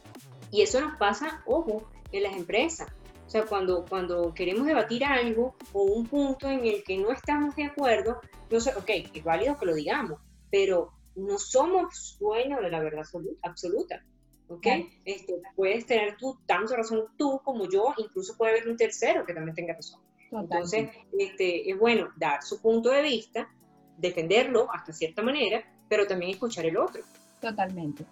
y 0.53 0.63
eso 0.63 0.81
nos 0.81 0.97
pasa, 0.99 1.43
ojo, 1.47 1.89
en 2.13 2.23
las 2.23 2.37
empresas. 2.37 2.89
O 3.27 3.31
sea, 3.31 3.45
cuando, 3.47 3.85
cuando 3.89 4.33
queremos 4.35 4.67
debatir 4.67 5.05
algo 5.05 5.57
o 5.73 5.83
un 5.83 6.07
punto 6.07 6.49
en 6.49 6.65
el 6.65 6.85
que 6.85 6.99
no 6.99 7.11
estamos 7.11 7.57
de 7.57 7.65
acuerdo, 7.65 8.21
no 8.51 8.61
sé, 8.61 8.71
ok, 8.77 8.91
es 9.15 9.25
válido 9.25 9.59
que 9.59 9.67
lo 9.67 9.75
digamos, 9.75 10.21
pero 10.51 10.93
no 11.17 11.39
somos 11.39 12.17
dueños 12.21 12.61
de 12.61 12.71
la 12.71 12.81
verdad 12.81 13.05
absoluta. 13.43 14.05
¿ok? 14.49 14.67
Este, 15.05 15.41
puedes 15.57 15.87
tener 15.87 16.17
tú 16.17 16.39
tanto 16.47 16.77
razón 16.77 17.05
tú 17.17 17.41
como 17.45 17.69
yo, 17.69 17.95
incluso 17.97 18.37
puede 18.37 18.53
haber 18.53 18.69
un 18.69 18.77
tercero 18.77 19.25
que 19.25 19.35
también 19.35 19.55
tenga 19.55 19.75
razón. 19.75 20.01
Entonces, 20.31 20.91
este, 21.19 21.71
es 21.71 21.79
bueno 21.79 22.09
dar 22.17 22.43
su 22.43 22.61
punto 22.61 22.91
de 22.91 23.03
vista, 23.03 23.49
defenderlo 23.97 24.69
hasta 24.73 24.93
cierta 24.93 25.23
manera, 25.23 25.65
pero 25.89 26.07
también 26.07 26.33
escuchar 26.33 26.67
el 26.67 26.77
otro. 26.77 27.03
Totalmente. 27.41 28.05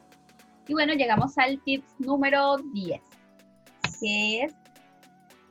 Y 0.68 0.72
bueno, 0.72 0.94
llegamos 0.94 1.36
al 1.38 1.60
tip 1.64 1.84
número 1.98 2.56
10, 2.72 3.00
que 4.00 4.42
es 4.42 4.54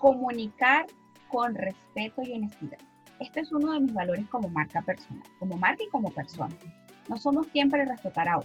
comunicar 0.01 0.87
con 1.29 1.53
respeto 1.53 2.23
y 2.23 2.33
honestidad. 2.33 2.79
Este 3.19 3.41
es 3.41 3.51
uno 3.51 3.73
de 3.73 3.81
mis 3.81 3.93
valores 3.93 4.27
como 4.29 4.49
marca 4.49 4.81
personal, 4.81 5.23
como 5.39 5.55
marca 5.55 5.83
y 5.83 5.89
como 5.89 6.09
persona. 6.09 6.53
No 7.07 7.17
somos 7.17 7.47
para 7.69 7.85
respetar 7.85 8.27
a. 8.27 8.39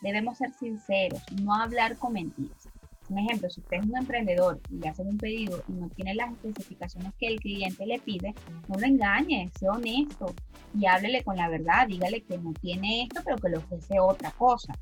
Debemos 0.00 0.38
ser 0.38 0.50
sinceros, 0.52 1.20
no 1.42 1.54
hablar 1.54 1.96
con 1.98 2.14
mentiras. 2.14 2.68
Un 3.08 3.18
ejemplo, 3.18 3.48
si 3.50 3.60
usted 3.60 3.76
es 3.76 3.84
un 3.84 3.96
emprendedor 3.96 4.60
y 4.70 4.78
le 4.78 4.88
hacen 4.88 5.06
un 5.06 5.18
pedido 5.18 5.62
y 5.68 5.72
no 5.72 5.88
tiene 5.90 6.14
las 6.14 6.32
especificaciones 6.32 7.12
que 7.18 7.28
el 7.28 7.40
cliente 7.40 7.86
le 7.86 8.00
pide, 8.00 8.34
no 8.66 8.78
lo 8.78 8.86
engañe, 8.86 9.50
sea 9.58 9.72
honesto 9.72 10.34
y 10.76 10.86
háblele 10.86 11.22
con 11.22 11.36
la 11.36 11.48
verdad, 11.48 11.86
dígale 11.86 12.22
que 12.22 12.38
no 12.38 12.52
tiene 12.54 13.02
esto, 13.02 13.20
pero 13.24 13.36
que 13.36 13.50
le 13.50 13.58
ofrece 13.58 14.00
otra 14.00 14.30
cosa. 14.32 14.72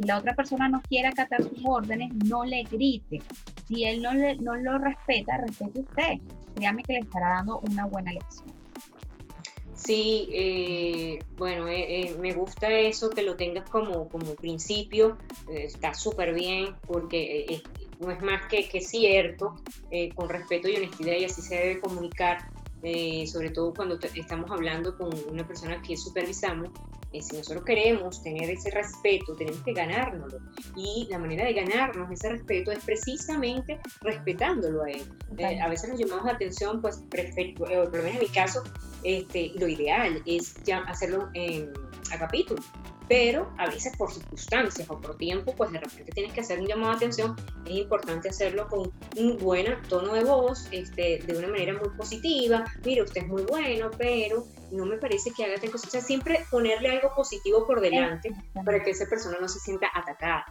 Si 0.00 0.06
la 0.06 0.16
otra 0.16 0.34
persona 0.34 0.66
no 0.66 0.80
quiere 0.88 1.08
acatar 1.08 1.42
sus 1.42 1.62
órdenes, 1.62 2.10
no 2.24 2.42
le 2.46 2.62
grite. 2.62 3.20
Si 3.68 3.84
él 3.84 4.00
no, 4.00 4.14
le, 4.14 4.36
no 4.36 4.56
lo 4.56 4.78
respeta, 4.78 5.36
respete 5.36 5.80
usted. 5.80 6.18
Créame 6.54 6.82
que 6.84 6.94
le 6.94 7.00
estará 7.00 7.34
dando 7.34 7.58
una 7.58 7.84
buena 7.84 8.10
lección. 8.10 8.48
Sí, 9.74 10.30
eh, 10.32 11.18
bueno, 11.36 11.68
eh, 11.68 12.00
eh, 12.00 12.16
me 12.18 12.32
gusta 12.32 12.70
eso 12.70 13.10
que 13.10 13.20
lo 13.20 13.36
tengas 13.36 13.68
como, 13.68 14.08
como 14.08 14.34
principio, 14.36 15.18
está 15.50 15.92
súper 15.92 16.32
bien 16.32 16.76
porque 16.86 17.62
no 17.98 18.10
es 18.10 18.22
más 18.22 18.46
que 18.46 18.80
cierto, 18.80 19.56
con 20.14 20.30
respeto 20.30 20.68
y 20.68 20.76
honestidad 20.76 21.14
y 21.18 21.24
así 21.24 21.42
se 21.42 21.56
debe 21.56 21.80
comunicar, 21.80 22.38
sobre 23.26 23.50
todo 23.50 23.74
cuando 23.74 23.98
estamos 24.14 24.50
hablando 24.50 24.96
con 24.96 25.10
una 25.30 25.46
persona 25.46 25.80
que 25.82 25.96
supervisamos, 25.96 26.70
eh, 27.12 27.22
si 27.22 27.36
nosotros 27.36 27.64
queremos 27.64 28.22
tener 28.22 28.48
ese 28.50 28.70
respeto, 28.70 29.34
tenemos 29.34 29.60
que 29.62 29.72
ganárnoslo. 29.72 30.38
Y 30.76 31.08
la 31.10 31.18
manera 31.18 31.44
de 31.44 31.54
ganarnos 31.54 32.10
ese 32.10 32.28
respeto 32.30 32.70
es 32.70 32.84
precisamente 32.84 33.80
respetándolo 34.00 34.84
a 34.84 34.90
él. 34.90 35.02
Eh, 35.38 35.60
a 35.60 35.68
veces 35.68 35.90
nos 35.90 35.98
llamamos 35.98 36.24
la 36.24 36.32
atención, 36.32 36.80
pues, 36.80 37.02
perfecto, 37.10 37.68
eh, 37.68 37.84
por 37.88 37.96
lo 37.96 38.02
menos 38.04 38.14
en 38.14 38.20
mi 38.20 38.28
caso, 38.28 38.62
este, 39.02 39.52
lo 39.56 39.66
ideal 39.66 40.22
es 40.24 40.54
ya 40.62 40.78
hacerlo 40.80 41.30
a 42.12 42.18
capítulo 42.18 42.62
pero 43.10 43.52
a 43.58 43.66
veces 43.66 43.92
por 43.96 44.12
circunstancias 44.12 44.88
o 44.88 45.00
por 45.00 45.16
tiempo, 45.16 45.52
pues 45.56 45.72
de 45.72 45.80
repente 45.80 46.12
tienes 46.12 46.32
que 46.32 46.42
hacer 46.42 46.60
un 46.60 46.68
llamado 46.68 46.92
de 46.92 46.96
atención, 46.98 47.34
es 47.66 47.72
importante 47.72 48.28
hacerlo 48.28 48.68
con 48.68 48.92
un 49.16 49.36
buen 49.36 49.82
tono 49.88 50.14
de 50.14 50.22
voz, 50.22 50.68
este, 50.70 51.18
de 51.18 51.36
una 51.36 51.48
manera 51.48 51.72
muy 51.72 51.88
positiva, 51.96 52.64
mire, 52.84 53.02
usted 53.02 53.22
es 53.22 53.26
muy 53.26 53.42
bueno, 53.42 53.90
pero 53.98 54.44
no 54.70 54.86
me 54.86 54.96
parece 54.96 55.32
que 55.32 55.44
haga 55.44 55.56
tal 55.60 55.72
cosa, 55.72 55.88
o 55.88 55.90
sea, 55.90 56.00
siempre 56.00 56.46
ponerle 56.52 56.88
algo 56.88 57.12
positivo 57.12 57.66
por 57.66 57.80
delante 57.80 58.30
para 58.64 58.80
que 58.80 58.90
esa 58.90 59.06
persona 59.06 59.38
no 59.40 59.48
se 59.48 59.58
sienta 59.58 59.88
atacada. 59.92 60.46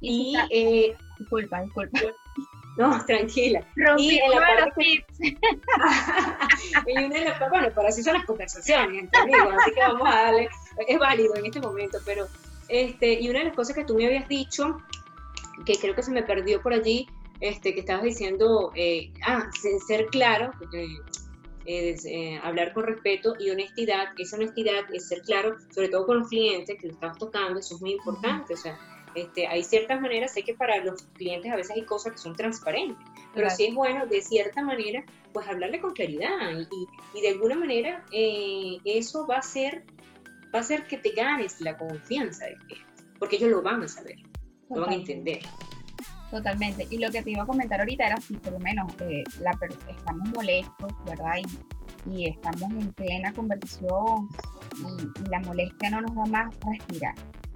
Y, 0.00 0.36
eh, 0.50 0.96
disculpa, 1.18 1.62
disculpa. 1.62 1.98
No, 2.76 3.04
tranquila. 3.06 3.64
y 3.96 4.18
en 4.18 4.30
la 4.32 4.40
parte... 4.40 5.06
y 6.86 7.04
una 7.04 7.20
de 7.20 7.24
las 7.24 7.48
bueno, 7.48 7.70
para 7.72 7.88
así 7.88 8.02
son 8.02 8.14
las 8.14 8.24
conversaciones 8.24 9.00
entre 9.00 9.20
amigos, 9.20 9.54
así 9.60 9.70
que 9.70 9.80
vamos 9.80 10.08
a 10.08 10.22
darle, 10.22 10.48
es 10.86 10.98
válido 10.98 11.34
en 11.36 11.46
este 11.46 11.60
momento, 11.60 11.98
pero 12.04 12.26
este, 12.68 13.20
y 13.20 13.28
una 13.28 13.40
de 13.40 13.46
las 13.46 13.54
cosas 13.54 13.76
que 13.76 13.84
tú 13.84 13.94
me 13.94 14.06
habías 14.06 14.28
dicho, 14.28 14.78
que 15.64 15.74
creo 15.76 15.94
que 15.94 16.02
se 16.02 16.10
me 16.10 16.22
perdió 16.22 16.62
por 16.62 16.72
allí, 16.72 17.06
este, 17.40 17.74
que 17.74 17.80
estabas 17.80 18.04
diciendo, 18.04 18.72
eh, 18.74 19.12
ah, 19.26 19.50
ser 19.86 20.06
claro, 20.06 20.52
eh, 21.66 22.40
hablar 22.42 22.72
con 22.72 22.84
respeto 22.84 23.34
y 23.38 23.50
honestidad, 23.50 24.08
esa 24.18 24.36
honestidad 24.36 24.84
es 24.92 25.08
ser 25.08 25.22
claro, 25.22 25.56
sobre 25.70 25.88
todo 25.88 26.06
con 26.06 26.20
los 26.20 26.28
clientes 26.28 26.76
que 26.80 26.86
lo 26.86 26.94
estabas 26.94 27.18
tocando, 27.18 27.60
eso 27.60 27.74
es 27.76 27.80
muy 27.80 27.92
importante, 27.92 28.54
o 28.54 28.56
sea, 28.56 28.78
este, 29.14 29.46
hay 29.46 29.62
ciertas 29.62 30.00
maneras, 30.00 30.32
sé 30.32 30.42
que 30.42 30.54
para 30.54 30.82
los 30.84 31.02
clientes 31.14 31.52
a 31.52 31.56
veces 31.56 31.76
hay 31.76 31.82
cosas 31.82 32.12
que 32.12 32.18
son 32.18 32.34
transparentes, 32.34 32.96
pero 33.32 33.48
sí 33.50 33.66
es 33.66 33.74
bueno 33.74 34.06
de 34.06 34.20
cierta 34.22 34.62
manera, 34.62 35.04
pues 35.32 35.46
hablarle 35.46 35.80
con 35.80 35.92
claridad 35.92 36.28
y, 37.14 37.20
de 37.20 37.28
alguna 37.28 37.54
manera 37.54 38.04
eh, 38.12 38.78
eso 38.84 39.26
va 39.26 39.38
a 39.38 39.42
ser 39.42 39.84
va 40.54 40.58
a 40.58 40.60
hacer 40.60 40.86
que 40.86 40.98
te 40.98 41.10
ganes 41.10 41.60
la 41.60 41.76
confianza 41.76 42.44
del 42.46 42.58
cliente, 42.58 43.02
porque 43.18 43.36
ellos 43.36 43.50
lo 43.50 43.62
van 43.62 43.82
a 43.82 43.88
saber, 43.88 44.16
lo 44.70 44.82
van 44.82 44.90
a 44.90 44.94
entender. 44.94 45.40
Totalmente. 46.30 46.86
Y 46.90 46.98
lo 46.98 47.10
que 47.10 47.22
te 47.22 47.30
iba 47.30 47.42
a 47.42 47.46
comentar 47.46 47.80
ahorita 47.80 48.06
era 48.06 48.16
si 48.20 48.34
por 48.36 48.54
lo 48.54 48.58
menos 48.58 48.92
eh, 49.00 49.22
la, 49.40 49.56
estamos 49.88 50.28
molestos, 50.30 50.92
¿verdad? 51.04 51.34
Y, 52.06 52.10
y, 52.10 52.28
estamos 52.28 52.70
en 52.72 52.92
plena 52.92 53.32
conversación 53.32 54.28
y, 54.76 55.22
y 55.22 55.26
la 55.30 55.40
molestia 55.40 55.90
no 55.90 56.00
nos 56.00 56.14
da 56.14 56.24
más 56.26 56.54
respirar 56.66 57.14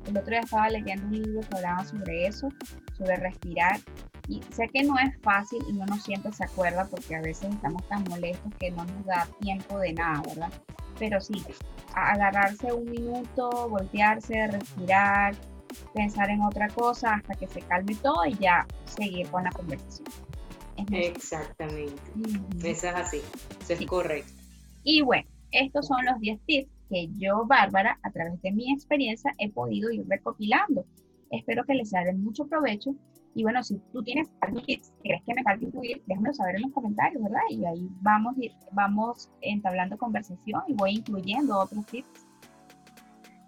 el 0.09 0.17
otro 0.17 0.31
día 0.31 0.41
estaba 0.41 0.69
leyendo 0.71 1.07
un 1.07 1.13
libro 1.13 1.41
que 1.41 1.57
hablaba 1.57 1.85
sobre 1.85 2.27
eso, 2.27 2.49
sobre 2.97 3.17
respirar. 3.17 3.79
Y 4.27 4.43
sé 4.51 4.69
que 4.69 4.83
no 4.83 4.99
es 4.99 5.17
fácil 5.23 5.63
y 5.69 5.73
uno 5.73 5.97
siempre 5.99 6.33
se 6.33 6.45
acuerda 6.45 6.87
porque 6.87 7.17
a 7.17 7.21
veces 7.21 7.55
estamos 7.55 7.87
tan 7.89 8.05
molestos 8.05 8.53
que 8.59 8.71
no 8.71 8.85
nos 8.85 9.07
da 9.07 9.27
tiempo 9.41 9.79
de 9.79 9.93
nada, 9.93 10.23
¿verdad? 10.27 10.53
Pero 10.99 11.21
sí, 11.21 11.43
agarrarse 12.11 12.73
un 12.73 12.91
minuto, 12.91 13.69
voltearse, 13.69 14.47
respirar, 14.49 15.35
pensar 15.95 16.31
en 16.31 16.43
otra 16.43 16.69
cosa 16.69 17.15
hasta 17.15 17.35
que 17.35 17.47
se 17.47 17.61
calme 17.63 17.95
todo 17.97 18.25
y 18.27 18.35
ya 18.35 18.67
seguir 18.85 19.29
con 19.29 19.45
la 19.45 19.51
conversación. 19.51 20.09
Exactamente. 20.93 22.01
Eso 22.63 22.89
es 22.89 22.95
así. 22.95 23.23
Eso 23.61 23.73
es 23.73 23.87
correcto. 23.87 24.33
Y 24.85 25.03
bueno, 25.03 25.29
estos 25.51 25.87
son 25.87 26.05
los 26.05 26.19
10 26.21 26.41
tips 26.47 26.71
que 26.89 27.09
yo, 27.19 27.45
Bárbara, 27.47 27.99
a 28.03 28.11
través 28.11 28.41
de 28.43 28.53
mi 28.53 28.73
experiencia, 28.73 29.35
he 29.39 29.51
podido 29.51 29.91
ir 29.91 30.07
recopilando. 30.09 30.87
Espero 31.31 31.65
que 31.65 31.75
les 31.75 31.91
sea 31.91 32.05
de 32.05 32.15
mucho 32.15 32.47
provecho. 32.47 32.95
Y 33.39 33.45
bueno, 33.45 33.63
si 33.63 33.79
tú 33.93 34.03
tienes 34.03 34.27
algo 34.41 34.61
que 34.67 34.81
crees 35.05 35.23
que 35.25 35.33
me 35.33 35.45
falta 35.45 35.65
incluir, 35.65 36.03
déjamelo 36.07 36.35
saber 36.35 36.57
en 36.57 36.63
los 36.63 36.73
comentarios, 36.73 37.23
¿verdad? 37.23 37.41
Y 37.51 37.65
ahí 37.65 37.89
vamos, 38.01 38.35
vamos 38.73 39.31
entablando 39.43 39.97
conversación 39.97 40.61
y 40.67 40.75
voy 40.75 40.95
incluyendo 40.95 41.57
otros 41.57 41.87
tips. 41.87 42.27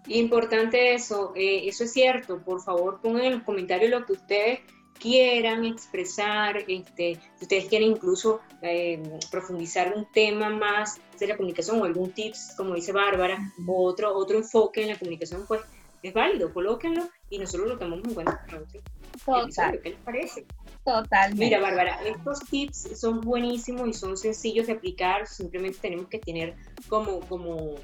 Importante 0.07 0.93
eso, 0.93 1.33
eh, 1.35 1.67
eso 1.67 1.83
es 1.83 1.91
cierto. 1.91 2.41
Por 2.41 2.61
favor, 2.61 3.01
pongan 3.01 3.25
en 3.25 3.33
los 3.33 3.43
comentarios 3.43 3.91
lo 3.91 4.05
que 4.05 4.13
ustedes 4.13 4.59
quieran 4.97 5.65
expresar, 5.65 6.59
este, 6.69 7.19
si 7.35 7.43
ustedes 7.43 7.65
quieren 7.65 7.89
incluso 7.89 8.39
eh, 8.61 9.03
profundizar 9.29 9.93
un 9.93 10.07
tema 10.13 10.49
más 10.49 11.01
de 11.19 11.27
la 11.27 11.35
comunicación 11.35 11.81
o 11.81 11.83
algún 11.83 12.13
tips, 12.13 12.53
como 12.55 12.75
dice 12.75 12.93
Bárbara, 12.93 13.51
o 13.67 13.83
otro, 13.83 14.15
otro 14.15 14.37
enfoque 14.37 14.83
en 14.83 14.87
la 14.87 14.97
comunicación, 14.97 15.43
pues 15.49 15.59
es 16.03 16.13
válido, 16.13 16.53
colóquenlo 16.53 17.07
y 17.29 17.39
nosotros 17.39 17.69
lo 17.69 17.77
tomamos 17.77 18.07
en 18.07 18.13
cuenta 18.13 18.41
para 18.45 18.59
otro 18.59 18.81
Total. 19.25 19.79
¿Qué 19.81 19.89
les 19.91 19.99
parece? 19.99 20.45
Total. 20.83 21.35
Mira, 21.35 21.59
Bárbara, 21.59 22.01
estos 22.03 22.39
tips 22.39 22.99
son 22.99 23.21
buenísimos 23.21 23.87
y 23.87 23.93
son 23.93 24.17
sencillos 24.17 24.67
de 24.67 24.73
aplicar, 24.73 25.27
simplemente 25.27 25.77
tenemos 25.79 26.07
que 26.07 26.19
tener 26.19 26.55
como, 26.87 27.19
como, 27.21 27.75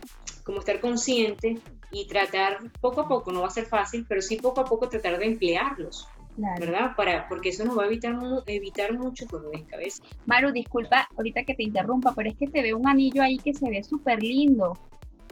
como 0.43 0.59
estar 0.59 0.79
consciente 0.79 1.59
y 1.91 2.07
tratar 2.07 2.59
poco 2.81 3.01
a 3.01 3.07
poco, 3.07 3.31
no 3.31 3.41
va 3.41 3.47
a 3.47 3.51
ser 3.51 3.65
fácil, 3.65 4.05
pero 4.07 4.21
sí 4.21 4.37
poco 4.37 4.61
a 4.61 4.65
poco 4.65 4.89
tratar 4.89 5.19
de 5.19 5.25
emplearlos. 5.25 6.07
¿verdad? 6.37 6.95
Para, 6.95 7.27
porque 7.27 7.49
eso 7.49 7.65
nos 7.65 7.77
va 7.77 7.83
a 7.83 7.87
evitar, 7.87 8.15
evitar 8.45 8.93
mucho 8.93 9.25
dolor 9.25 9.57
de 9.57 9.63
cabeza. 9.65 10.03
Maru, 10.27 10.51
disculpa 10.51 11.09
ahorita 11.17 11.43
que 11.43 11.55
te 11.55 11.63
interrumpa, 11.63 12.13
pero 12.15 12.29
es 12.29 12.37
que 12.37 12.47
te 12.47 12.61
veo 12.61 12.77
un 12.77 12.87
anillo 12.87 13.23
ahí 13.23 13.37
que 13.39 13.55
se 13.55 13.67
ve 13.69 13.83
súper 13.83 14.21
lindo. 14.21 14.77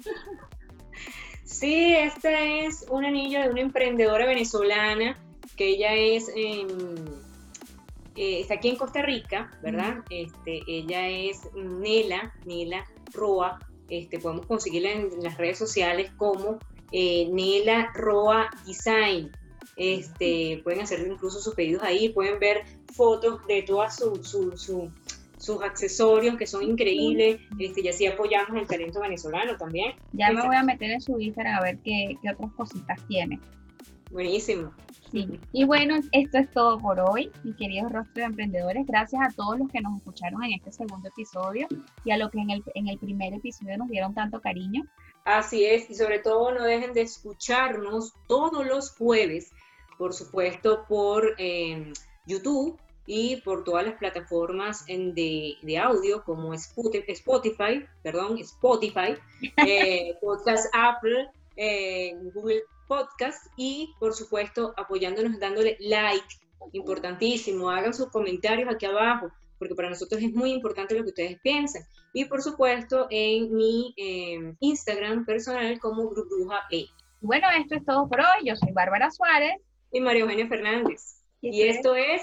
Sí, 1.45 1.95
este 1.95 2.65
es 2.65 2.88
un 2.89 3.05
anillo 3.05 3.39
de 3.39 3.49
una 3.49 3.62
emprendedora 3.62 4.25
venezolana 4.25 5.15
que 5.55 5.67
ella 5.69 5.93
es, 5.93 6.27
eh, 6.36 6.65
está 8.15 8.55
aquí 8.55 8.69
en 8.69 8.75
Costa 8.77 9.03
Rica, 9.03 9.51
¿verdad? 9.62 9.97
Este, 10.10 10.63
ella 10.67 11.08
es 11.08 11.41
Nela, 11.53 12.34
Nela 12.45 12.84
Roa, 13.13 13.60
este, 13.89 14.19
podemos 14.19 14.47
conseguirla 14.47 14.91
en, 14.91 15.23
las 15.23 15.38
redes 15.38 15.60
sociales 15.60 16.12
como 16.17 16.58
eh, 16.91 17.29
Nela 17.31 17.91
Roa 17.93 18.49
Design. 18.65 19.31
Este, 19.77 20.62
pueden 20.63 20.81
hacer 20.81 21.05
incluso 21.08 21.39
sus 21.39 21.53
pedidos 21.53 21.84
ahí, 21.84 22.10
pueden 22.10 22.39
ver 22.39 22.63
fotos 22.91 23.45
de 23.45 23.62
todos 23.62 24.01
sus 25.45 25.62
accesorios 25.62 26.38
que 26.38 26.47
son 26.47 26.63
increíbles, 26.63 27.39
este, 27.60 27.81
y 27.81 27.88
así 27.88 28.05
apoyamos 28.05 28.55
el 28.60 28.67
talento 28.67 28.99
venezolano 28.99 29.55
también. 29.58 29.93
Ya 30.13 30.31
me 30.31 30.45
voy 30.45 30.55
a 30.55 30.63
meter 30.63 30.91
en 30.91 31.01
su 31.01 31.19
Instagram 31.19 31.60
a 31.60 31.62
ver 31.62 31.77
qué, 31.84 32.17
qué 32.21 32.31
otras 32.31 32.51
cositas 32.53 32.99
tiene. 33.08 33.39
Buenísimo. 34.12 34.71
Sí. 35.12 35.39
Y 35.51 35.65
bueno, 35.65 35.95
esto 36.12 36.38
es 36.38 36.51
todo 36.51 36.77
por 36.79 36.99
hoy, 36.99 37.31
mis 37.43 37.55
queridos 37.55 37.91
rostros 37.91 38.15
de 38.15 38.23
emprendedores. 38.23 38.86
Gracias 38.86 39.21
a 39.21 39.34
todos 39.34 39.60
los 39.60 39.69
que 39.69 39.81
nos 39.81 39.97
escucharon 39.97 40.43
en 40.43 40.53
este 40.53 40.71
segundo 40.71 41.10
episodio 41.10 41.67
y 42.03 42.12
a 42.12 42.17
los 42.17 42.31
que 42.31 42.39
en 42.39 42.49
el, 42.49 42.63
en 42.73 42.88
el 42.88 42.97
primer 42.97 43.34
episodio 43.34 43.77
nos 43.77 43.89
dieron 43.89 44.13
tanto 44.13 44.41
cariño. 44.41 44.84
Así 45.25 45.65
es, 45.65 45.89
y 45.89 45.95
sobre 45.95 46.19
todo 46.19 46.53
no 46.53 46.63
dejen 46.63 46.93
de 46.93 47.01
escucharnos 47.01 48.13
todos 48.27 48.65
los 48.65 48.91
jueves 48.91 49.51
por 49.97 50.13
supuesto, 50.13 50.86
por 50.88 51.36
em, 51.38 51.93
YouTube 52.25 52.77
y 53.05 53.37
por 53.37 53.63
todas 53.63 53.85
las 53.85 53.95
plataformas 53.95 54.85
de, 54.85 55.77
audio 55.81 56.23
como 56.23 56.53
Spotify, 56.53 57.85
perdón, 58.03 58.37
Spotify, 58.39 59.15
eh, 59.67 60.15
Podcast 60.21 60.67
Apple, 60.73 61.29
eh, 61.55 62.15
Google 62.33 62.63
Podcast 62.87 63.47
y 63.57 63.93
por 63.99 64.13
supuesto 64.13 64.73
apoyándonos 64.77 65.39
dándole 65.39 65.77
like, 65.79 66.25
importantísimo, 66.73 67.69
hagan 67.69 67.93
sus 67.93 68.09
comentarios 68.09 68.73
aquí 68.73 68.85
abajo 68.85 69.31
porque 69.57 69.75
para 69.75 69.89
nosotros 69.89 70.21
es 70.21 70.33
muy 70.33 70.51
importante 70.51 70.95
lo 70.95 71.03
que 71.03 71.09
ustedes 71.09 71.39
piensan. 71.41 71.83
Y 72.13 72.25
por 72.25 72.41
supuesto 72.41 73.07
en 73.09 73.53
mi 73.53 73.93
em, 73.97 74.55
Instagram 74.59 75.25
personal 75.25 75.79
como 75.79 76.09
Bruja 76.09 76.61
E. 76.71 76.85
Bueno, 77.21 77.47
esto 77.57 77.75
es 77.75 77.85
todo 77.85 78.07
por 78.07 78.19
hoy. 78.19 78.45
Yo 78.45 78.55
soy 78.55 78.71
Bárbara 78.71 79.09
Suárez 79.11 79.55
y 79.91 79.99
María 80.01 80.23
Eugenia 80.23 80.47
Fernández. 80.47 81.21
Y, 81.41 81.63
esto 81.63 81.95
es 81.95 82.21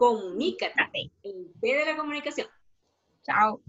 Comunícate, 0.00 1.12
el 1.22 1.52
P 1.60 1.74
de 1.76 1.84
la 1.84 1.94
comunicación. 1.94 2.46
Chao. 3.22 3.60